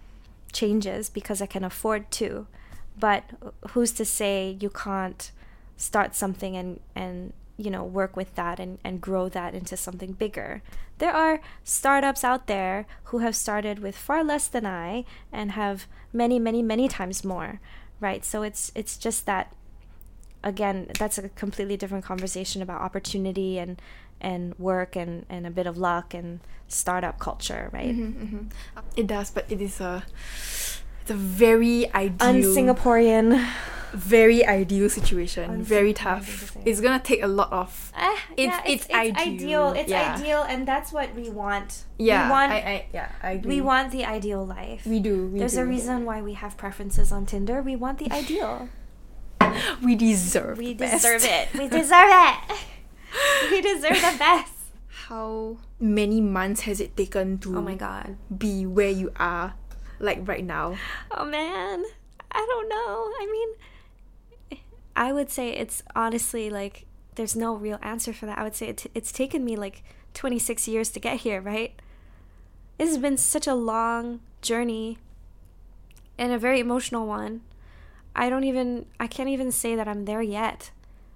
changes 0.52 1.10
because 1.10 1.42
I 1.42 1.46
can 1.46 1.64
afford 1.64 2.10
to. 2.12 2.46
But 2.98 3.24
who's 3.70 3.92
to 3.92 4.04
say 4.04 4.56
you 4.60 4.70
can't 4.70 5.30
start 5.76 6.14
something 6.14 6.56
and, 6.56 6.80
and 6.94 7.32
you 7.56 7.70
know 7.70 7.84
work 7.84 8.16
with 8.16 8.34
that 8.34 8.58
and, 8.58 8.78
and 8.84 9.00
grow 9.00 9.28
that 9.28 9.54
into 9.54 9.76
something 9.76 10.12
bigger. 10.12 10.62
There 10.98 11.12
are 11.12 11.40
startups 11.64 12.24
out 12.24 12.46
there 12.46 12.86
who 13.04 13.18
have 13.18 13.34
started 13.36 13.78
with 13.80 13.96
far 13.96 14.22
less 14.24 14.46
than 14.48 14.64
i 14.64 15.04
and 15.32 15.52
have 15.52 15.86
many 16.12 16.38
many 16.38 16.62
many 16.62 16.88
times 16.88 17.24
more 17.24 17.60
right? 18.00 18.24
So 18.24 18.42
it's 18.42 18.70
it's 18.74 18.96
just 18.96 19.24
that 19.26 19.52
again 20.42 20.88
that's 20.98 21.16
a 21.18 21.28
completely 21.30 21.76
different 21.76 22.04
conversation 22.04 22.60
about 22.60 22.80
opportunity 22.80 23.58
and 23.58 23.80
and 24.20 24.54
work 24.58 24.96
and 24.96 25.24
and 25.28 25.46
a 25.46 25.50
bit 25.50 25.66
of 25.66 25.78
luck 25.78 26.12
and 26.14 26.40
startup 26.68 27.18
culture 27.18 27.70
right? 27.72 27.94
Mhm, 27.96 28.12
mhm. 28.14 28.50
It 28.96 29.06
does, 29.06 29.30
but 29.30 29.50
it 29.50 29.60
is 29.60 29.80
a 29.80 30.04
it's 31.04 31.10
a 31.10 31.14
very 31.14 31.92
ideal 31.94 32.16
un-singaporean 32.28 33.46
very 33.92 34.44
ideal 34.44 34.90
situation. 34.90 35.44
Honestly, 35.48 35.64
very 35.76 35.92
tough. 35.92 36.56
It's 36.64 36.80
gonna 36.80 36.98
take 36.98 37.22
a 37.22 37.28
lot 37.28 37.52
of 37.52 37.92
Eh, 37.94 38.16
It's- 38.36 38.58
yeah, 38.58 38.72
it's 38.72 38.90
ideal. 38.90 39.70
It's 39.70 39.88
Yeah. 39.88 40.16
ideal, 40.18 40.42
and 40.42 40.66
that's 40.66 40.90
what 40.92 41.14
we 41.14 41.30
want. 41.30 41.84
yeah. 41.96 42.24
we 42.26 42.30
want. 42.32 42.50
I, 42.52 42.56
I 42.58 42.86
yeah 42.92 43.08
I 43.22 43.30
agree. 43.38 43.54
we 43.54 43.60
want 43.60 43.92
the 43.92 44.04
ideal 44.04 44.44
life. 44.44 44.84
we 44.84 44.98
do. 44.98 45.28
We 45.28 45.38
There's 45.38 45.54
do. 45.54 45.60
a 45.60 45.66
reason 45.66 46.04
why 46.04 46.22
we 46.22 46.32
have 46.34 46.56
preferences 46.56 47.12
on 47.12 47.24
Tinder. 47.24 47.62
We 47.62 47.76
want 47.76 47.98
the 48.02 48.10
ideal. 48.10 48.68
we 49.84 49.94
deserve. 49.94 50.58
We 50.58 50.74
the 50.74 50.90
best. 50.90 51.04
deserve 51.04 51.22
it. 51.24 51.48
We 51.54 51.68
deserve 51.68 52.10
it. 52.10 52.36
we 53.52 53.60
deserve 53.62 54.00
the 54.02 54.16
best. 54.18 54.50
How 55.06 55.58
many 55.78 56.20
months 56.20 56.62
has 56.62 56.80
it 56.80 56.96
taken 56.96 57.38
to 57.46 57.58
Oh 57.58 57.62
my 57.62 57.76
god. 57.76 58.16
be 58.26 58.66
where 58.66 58.90
you 58.90 59.12
are, 59.20 59.54
like 60.04 60.26
right 60.28 60.44
now? 60.44 60.76
Oh 61.10 61.24
man. 61.24 61.84
I 62.30 62.46
don't 62.48 62.68
know. 62.68 63.12
I 63.20 63.28
mean, 64.50 64.60
I 64.96 65.12
would 65.12 65.30
say 65.30 65.50
it's 65.50 65.82
honestly 65.94 66.50
like 66.50 66.86
there's 67.14 67.36
no 67.36 67.54
real 67.54 67.78
answer 67.82 68.12
for 68.12 68.26
that. 68.26 68.38
I 68.38 68.42
would 68.42 68.54
say 68.54 68.68
it, 68.68 68.86
it's 68.94 69.12
taken 69.12 69.44
me 69.44 69.56
like 69.56 69.84
26 70.14 70.68
years 70.68 70.90
to 70.90 71.00
get 71.00 71.20
here, 71.20 71.40
right? 71.40 71.80
This 72.78 72.88
has 72.88 72.98
been 72.98 73.16
such 73.16 73.46
a 73.46 73.54
long 73.54 74.20
journey 74.42 74.98
and 76.18 76.32
a 76.32 76.38
very 76.38 76.60
emotional 76.60 77.06
one. 77.06 77.42
I 78.16 78.28
don't 78.28 78.44
even, 78.44 78.86
I 78.98 79.06
can't 79.06 79.28
even 79.28 79.50
say 79.52 79.74
that 79.74 79.88
I'm 79.88 80.04
there 80.04 80.22
yet. 80.22 80.70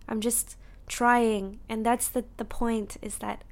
I'm 0.09 0.21
just 0.21 0.57
trying. 0.87 1.61
And 1.69 1.85
that's 1.85 2.09
the, 2.09 2.25
the 2.37 2.45
point 2.45 2.97
is 3.03 3.19
that 3.19 3.43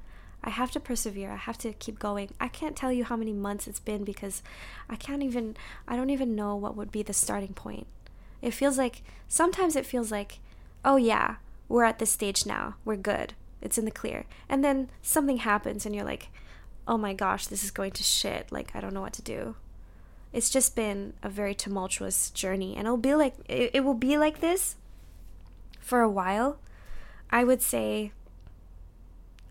I 0.44 0.50
have 0.50 0.70
to 0.72 0.80
persevere. 0.80 1.32
I 1.32 1.36
have 1.36 1.58
to 1.58 1.72
keep 1.72 1.98
going. 1.98 2.30
I 2.40 2.48
can't 2.48 2.76
tell 2.76 2.92
you 2.92 3.04
how 3.04 3.16
many 3.16 3.32
months 3.32 3.66
it's 3.66 3.80
been 3.80 4.04
because 4.04 4.42
I 4.88 4.96
can't 4.96 5.22
even, 5.22 5.56
I 5.88 5.96
don't 5.96 6.10
even 6.10 6.36
know 6.36 6.54
what 6.54 6.76
would 6.76 6.92
be 6.92 7.02
the 7.02 7.12
starting 7.12 7.54
point. 7.54 7.86
It 8.40 8.52
feels 8.52 8.78
like, 8.78 9.02
sometimes 9.28 9.74
it 9.74 9.86
feels 9.86 10.12
like, 10.12 10.38
oh 10.84 10.96
yeah, 10.96 11.36
we're 11.68 11.84
at 11.84 11.98
this 11.98 12.12
stage 12.12 12.46
now. 12.46 12.76
We're 12.84 12.96
good. 12.96 13.34
It's 13.60 13.78
in 13.78 13.84
the 13.86 13.90
clear. 13.90 14.24
And 14.48 14.62
then 14.62 14.90
something 15.02 15.38
happens 15.38 15.84
and 15.84 15.94
you're 15.94 16.04
like, 16.04 16.28
oh 16.86 16.96
my 16.96 17.12
gosh, 17.12 17.46
this 17.46 17.64
is 17.64 17.72
going 17.72 17.90
to 17.92 18.02
shit. 18.04 18.52
Like, 18.52 18.70
I 18.74 18.80
don't 18.80 18.94
know 18.94 19.00
what 19.00 19.14
to 19.14 19.22
do. 19.22 19.56
It's 20.32 20.50
just 20.50 20.76
been 20.76 21.14
a 21.22 21.28
very 21.28 21.54
tumultuous 21.54 22.30
journey. 22.30 22.76
And 22.76 22.86
it'll 22.86 22.98
be 22.98 23.14
like, 23.14 23.34
it, 23.48 23.70
it 23.74 23.80
will 23.80 23.94
be 23.94 24.16
like 24.16 24.40
this 24.40 24.76
for 25.80 26.02
a 26.02 26.10
while. 26.10 26.58
I 27.30 27.42
would 27.42 27.62
say 27.62 28.12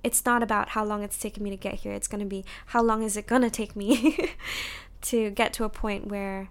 it's 0.06 0.24
not 0.24 0.44
about 0.44 0.70
how 0.70 0.86
long 0.86 1.02
it's 1.02 1.18
taken 1.18 1.44
me 1.44 1.50
to 1.50 1.58
get 1.58 1.74
here. 1.74 1.92
It's 1.92 2.08
going 2.08 2.20
to 2.20 2.28
be 2.28 2.46
how 2.68 2.84
long 2.84 3.02
is 3.02 3.18
it 3.18 3.26
going 3.26 3.42
to 3.42 3.50
take 3.50 3.76
me 3.76 4.36
to 5.02 5.32
get 5.32 5.52
to 5.54 5.64
a 5.64 5.70
point 5.70 6.08
where 6.08 6.50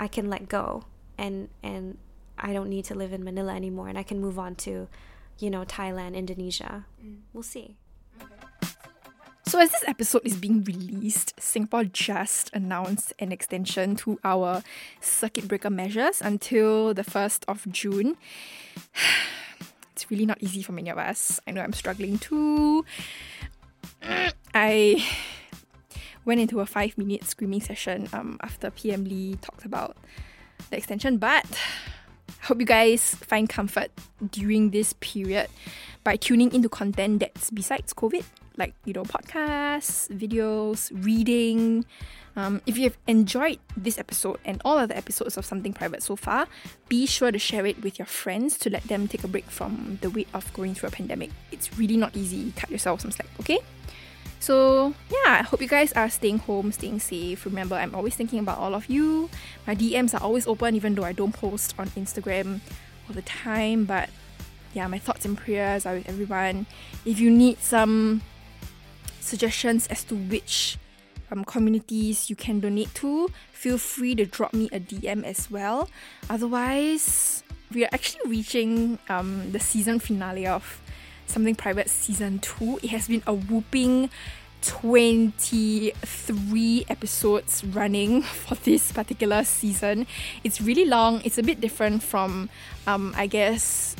I 0.00 0.08
can 0.08 0.30
let 0.30 0.48
go 0.48 0.84
and 1.18 1.50
and 1.62 1.98
I 2.38 2.54
don't 2.54 2.70
need 2.70 2.86
to 2.86 2.94
live 2.94 3.12
in 3.12 3.22
Manila 3.22 3.54
anymore 3.54 3.88
and 3.88 3.98
I 3.98 4.02
can 4.02 4.18
move 4.18 4.38
on 4.38 4.54
to, 4.66 4.88
you 5.38 5.50
know, 5.50 5.64
Thailand, 5.66 6.14
Indonesia. 6.14 6.86
Mm. 7.04 7.18
We'll 7.34 7.42
see. 7.42 7.76
So, 9.44 9.60
as 9.60 9.70
this 9.70 9.84
episode 9.86 10.22
is 10.24 10.36
being 10.36 10.64
released, 10.64 11.34
Singapore 11.38 11.84
just 11.84 12.50
announced 12.52 13.12
an 13.18 13.30
extension 13.30 13.94
to 13.96 14.18
our 14.24 14.62
circuit 15.00 15.46
breaker 15.46 15.70
measures 15.70 16.20
until 16.20 16.92
the 16.94 17.04
1st 17.04 17.44
of 17.46 17.70
June. 17.70 18.16
It's 19.96 20.10
really 20.10 20.26
not 20.26 20.42
easy 20.42 20.60
for 20.60 20.72
many 20.72 20.90
of 20.90 20.98
us. 20.98 21.40
I 21.48 21.52
know 21.52 21.62
I'm 21.62 21.72
struggling 21.72 22.18
too. 22.18 22.84
I 24.54 25.02
went 26.26 26.38
into 26.38 26.60
a 26.60 26.66
five 26.66 26.98
minute 26.98 27.24
screaming 27.24 27.62
session 27.62 28.06
um, 28.12 28.36
after 28.42 28.70
PM 28.70 29.04
Lee 29.04 29.38
talked 29.40 29.64
about 29.64 29.96
the 30.68 30.76
extension, 30.76 31.16
but 31.16 31.46
I 32.28 32.44
hope 32.44 32.60
you 32.60 32.66
guys 32.66 33.14
find 33.14 33.48
comfort 33.48 33.90
during 34.30 34.70
this 34.70 34.92
period 35.00 35.48
by 36.04 36.16
tuning 36.16 36.52
into 36.52 36.68
content 36.68 37.20
that's 37.20 37.50
besides 37.50 37.94
COVID, 37.94 38.24
like 38.58 38.74
you 38.84 38.92
know, 38.92 39.04
podcasts, 39.04 40.10
videos, 40.10 40.92
reading. 41.02 41.86
Um, 42.36 42.60
if 42.66 42.76
you 42.76 42.84
have 42.84 42.98
enjoyed 43.06 43.58
this 43.76 43.98
episode 43.98 44.38
and 44.44 44.60
all 44.62 44.76
other 44.76 44.94
episodes 44.94 45.38
of 45.38 45.46
Something 45.46 45.72
Private 45.72 46.02
so 46.02 46.16
far, 46.16 46.46
be 46.88 47.06
sure 47.06 47.32
to 47.32 47.38
share 47.38 47.64
it 47.64 47.82
with 47.82 47.98
your 47.98 48.06
friends 48.06 48.58
to 48.58 48.70
let 48.70 48.84
them 48.84 49.08
take 49.08 49.24
a 49.24 49.28
break 49.28 49.46
from 49.46 49.98
the 50.02 50.10
weight 50.10 50.28
of 50.34 50.52
going 50.52 50.74
through 50.74 50.90
a 50.90 50.92
pandemic. 50.92 51.30
It's 51.50 51.78
really 51.78 51.96
not 51.96 52.14
easy. 52.14 52.52
Cut 52.54 52.70
yourself 52.70 53.00
some 53.00 53.10
slack, 53.10 53.28
okay? 53.40 53.58
So, 54.38 54.92
yeah, 55.10 55.38
I 55.40 55.42
hope 55.42 55.62
you 55.62 55.68
guys 55.68 55.94
are 55.94 56.10
staying 56.10 56.40
home, 56.40 56.72
staying 56.72 57.00
safe. 57.00 57.46
Remember, 57.46 57.74
I'm 57.74 57.94
always 57.94 58.14
thinking 58.14 58.38
about 58.38 58.58
all 58.58 58.74
of 58.74 58.86
you. 58.90 59.30
My 59.66 59.74
DMs 59.74 60.12
are 60.12 60.22
always 60.22 60.46
open, 60.46 60.74
even 60.74 60.94
though 60.94 61.04
I 61.04 61.12
don't 61.12 61.32
post 61.32 61.74
on 61.78 61.88
Instagram 61.90 62.60
all 63.08 63.14
the 63.14 63.22
time. 63.22 63.86
But 63.86 64.10
yeah, 64.74 64.86
my 64.88 64.98
thoughts 64.98 65.24
and 65.24 65.38
prayers 65.38 65.86
are 65.86 65.94
with 65.94 66.08
everyone. 66.08 66.66
If 67.06 67.18
you 67.18 67.30
need 67.30 67.60
some 67.60 68.20
suggestions 69.20 69.86
as 69.86 70.04
to 70.04 70.14
which 70.14 70.76
um, 71.30 71.44
communities 71.44 72.30
you 72.30 72.36
can 72.36 72.60
donate 72.60 72.94
to, 72.94 73.28
feel 73.52 73.78
free 73.78 74.14
to 74.14 74.26
drop 74.26 74.52
me 74.52 74.68
a 74.72 74.80
DM 74.80 75.24
as 75.24 75.50
well. 75.50 75.88
Otherwise, 76.30 77.42
we 77.72 77.84
are 77.84 77.90
actually 77.92 78.30
reaching 78.30 78.98
um, 79.08 79.50
the 79.52 79.60
season 79.60 79.98
finale 79.98 80.46
of 80.46 80.80
Something 81.26 81.54
Private 81.54 81.90
Season 81.90 82.38
2. 82.38 82.80
It 82.82 82.90
has 82.90 83.08
been 83.08 83.22
a 83.26 83.34
whooping 83.34 84.10
23 84.62 86.86
episodes 86.88 87.64
running 87.64 88.22
for 88.22 88.54
this 88.56 88.92
particular 88.92 89.44
season. 89.44 90.06
It's 90.44 90.60
really 90.60 90.84
long, 90.84 91.22
it's 91.24 91.38
a 91.38 91.42
bit 91.42 91.60
different 91.60 92.02
from, 92.02 92.48
um, 92.86 93.14
I 93.16 93.26
guess, 93.26 93.96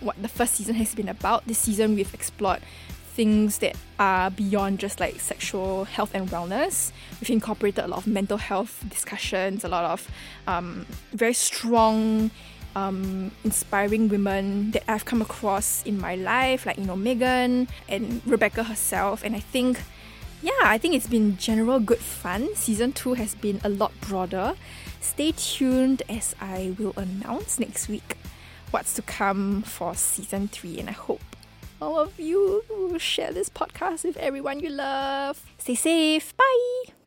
what 0.00 0.20
the 0.20 0.28
first 0.28 0.54
season 0.54 0.74
has 0.76 0.94
been 0.94 1.08
about. 1.08 1.46
This 1.46 1.58
season, 1.58 1.94
we've 1.94 2.12
explored 2.14 2.60
things 3.10 3.58
that 3.58 3.76
are 3.98 4.30
beyond 4.30 4.78
just 4.78 5.00
like 5.00 5.20
sexual 5.20 5.84
health 5.84 6.14
and 6.14 6.28
wellness. 6.28 6.92
We've 7.20 7.30
incorporated 7.30 7.84
a 7.84 7.88
lot 7.88 7.98
of 7.98 8.06
mental 8.06 8.38
health 8.38 8.84
discussions, 8.88 9.64
a 9.64 9.68
lot 9.68 9.84
of 9.84 10.08
um, 10.46 10.86
very 11.12 11.34
strong, 11.34 12.30
um, 12.76 13.30
inspiring 13.44 14.08
women 14.08 14.70
that 14.72 14.84
I've 14.88 15.04
come 15.04 15.20
across 15.20 15.82
in 15.84 16.00
my 16.00 16.14
life, 16.14 16.66
like 16.66 16.78
you 16.78 16.84
know 16.84 16.96
Megan 16.96 17.68
and 17.88 18.22
Rebecca 18.24 18.62
herself. 18.64 19.24
And 19.24 19.34
I 19.34 19.40
think, 19.40 19.80
yeah, 20.42 20.62
I 20.62 20.78
think 20.78 20.94
it's 20.94 21.08
been 21.08 21.36
general 21.36 21.80
good 21.80 21.98
fun. 21.98 22.54
Season 22.54 22.92
two 22.92 23.14
has 23.14 23.34
been 23.34 23.60
a 23.64 23.68
lot 23.68 23.92
broader. 24.00 24.54
Stay 25.00 25.32
tuned 25.32 26.02
as 26.08 26.34
I 26.40 26.74
will 26.78 26.94
announce 26.96 27.58
next 27.58 27.88
week 27.88 28.16
what's 28.70 28.94
to 28.94 29.02
come 29.02 29.62
for 29.62 29.94
season 29.94 30.46
three, 30.48 30.78
and 30.78 30.88
I 30.88 30.92
hope 30.92 31.29
all 31.80 31.98
of 31.98 32.18
you 32.18 32.62
will 32.68 32.98
share 32.98 33.32
this 33.32 33.48
podcast 33.48 34.04
with 34.04 34.16
everyone 34.18 34.60
you 34.60 34.70
love. 34.70 35.42
Stay 35.58 35.74
safe. 35.74 36.36
Bye. 36.36 36.99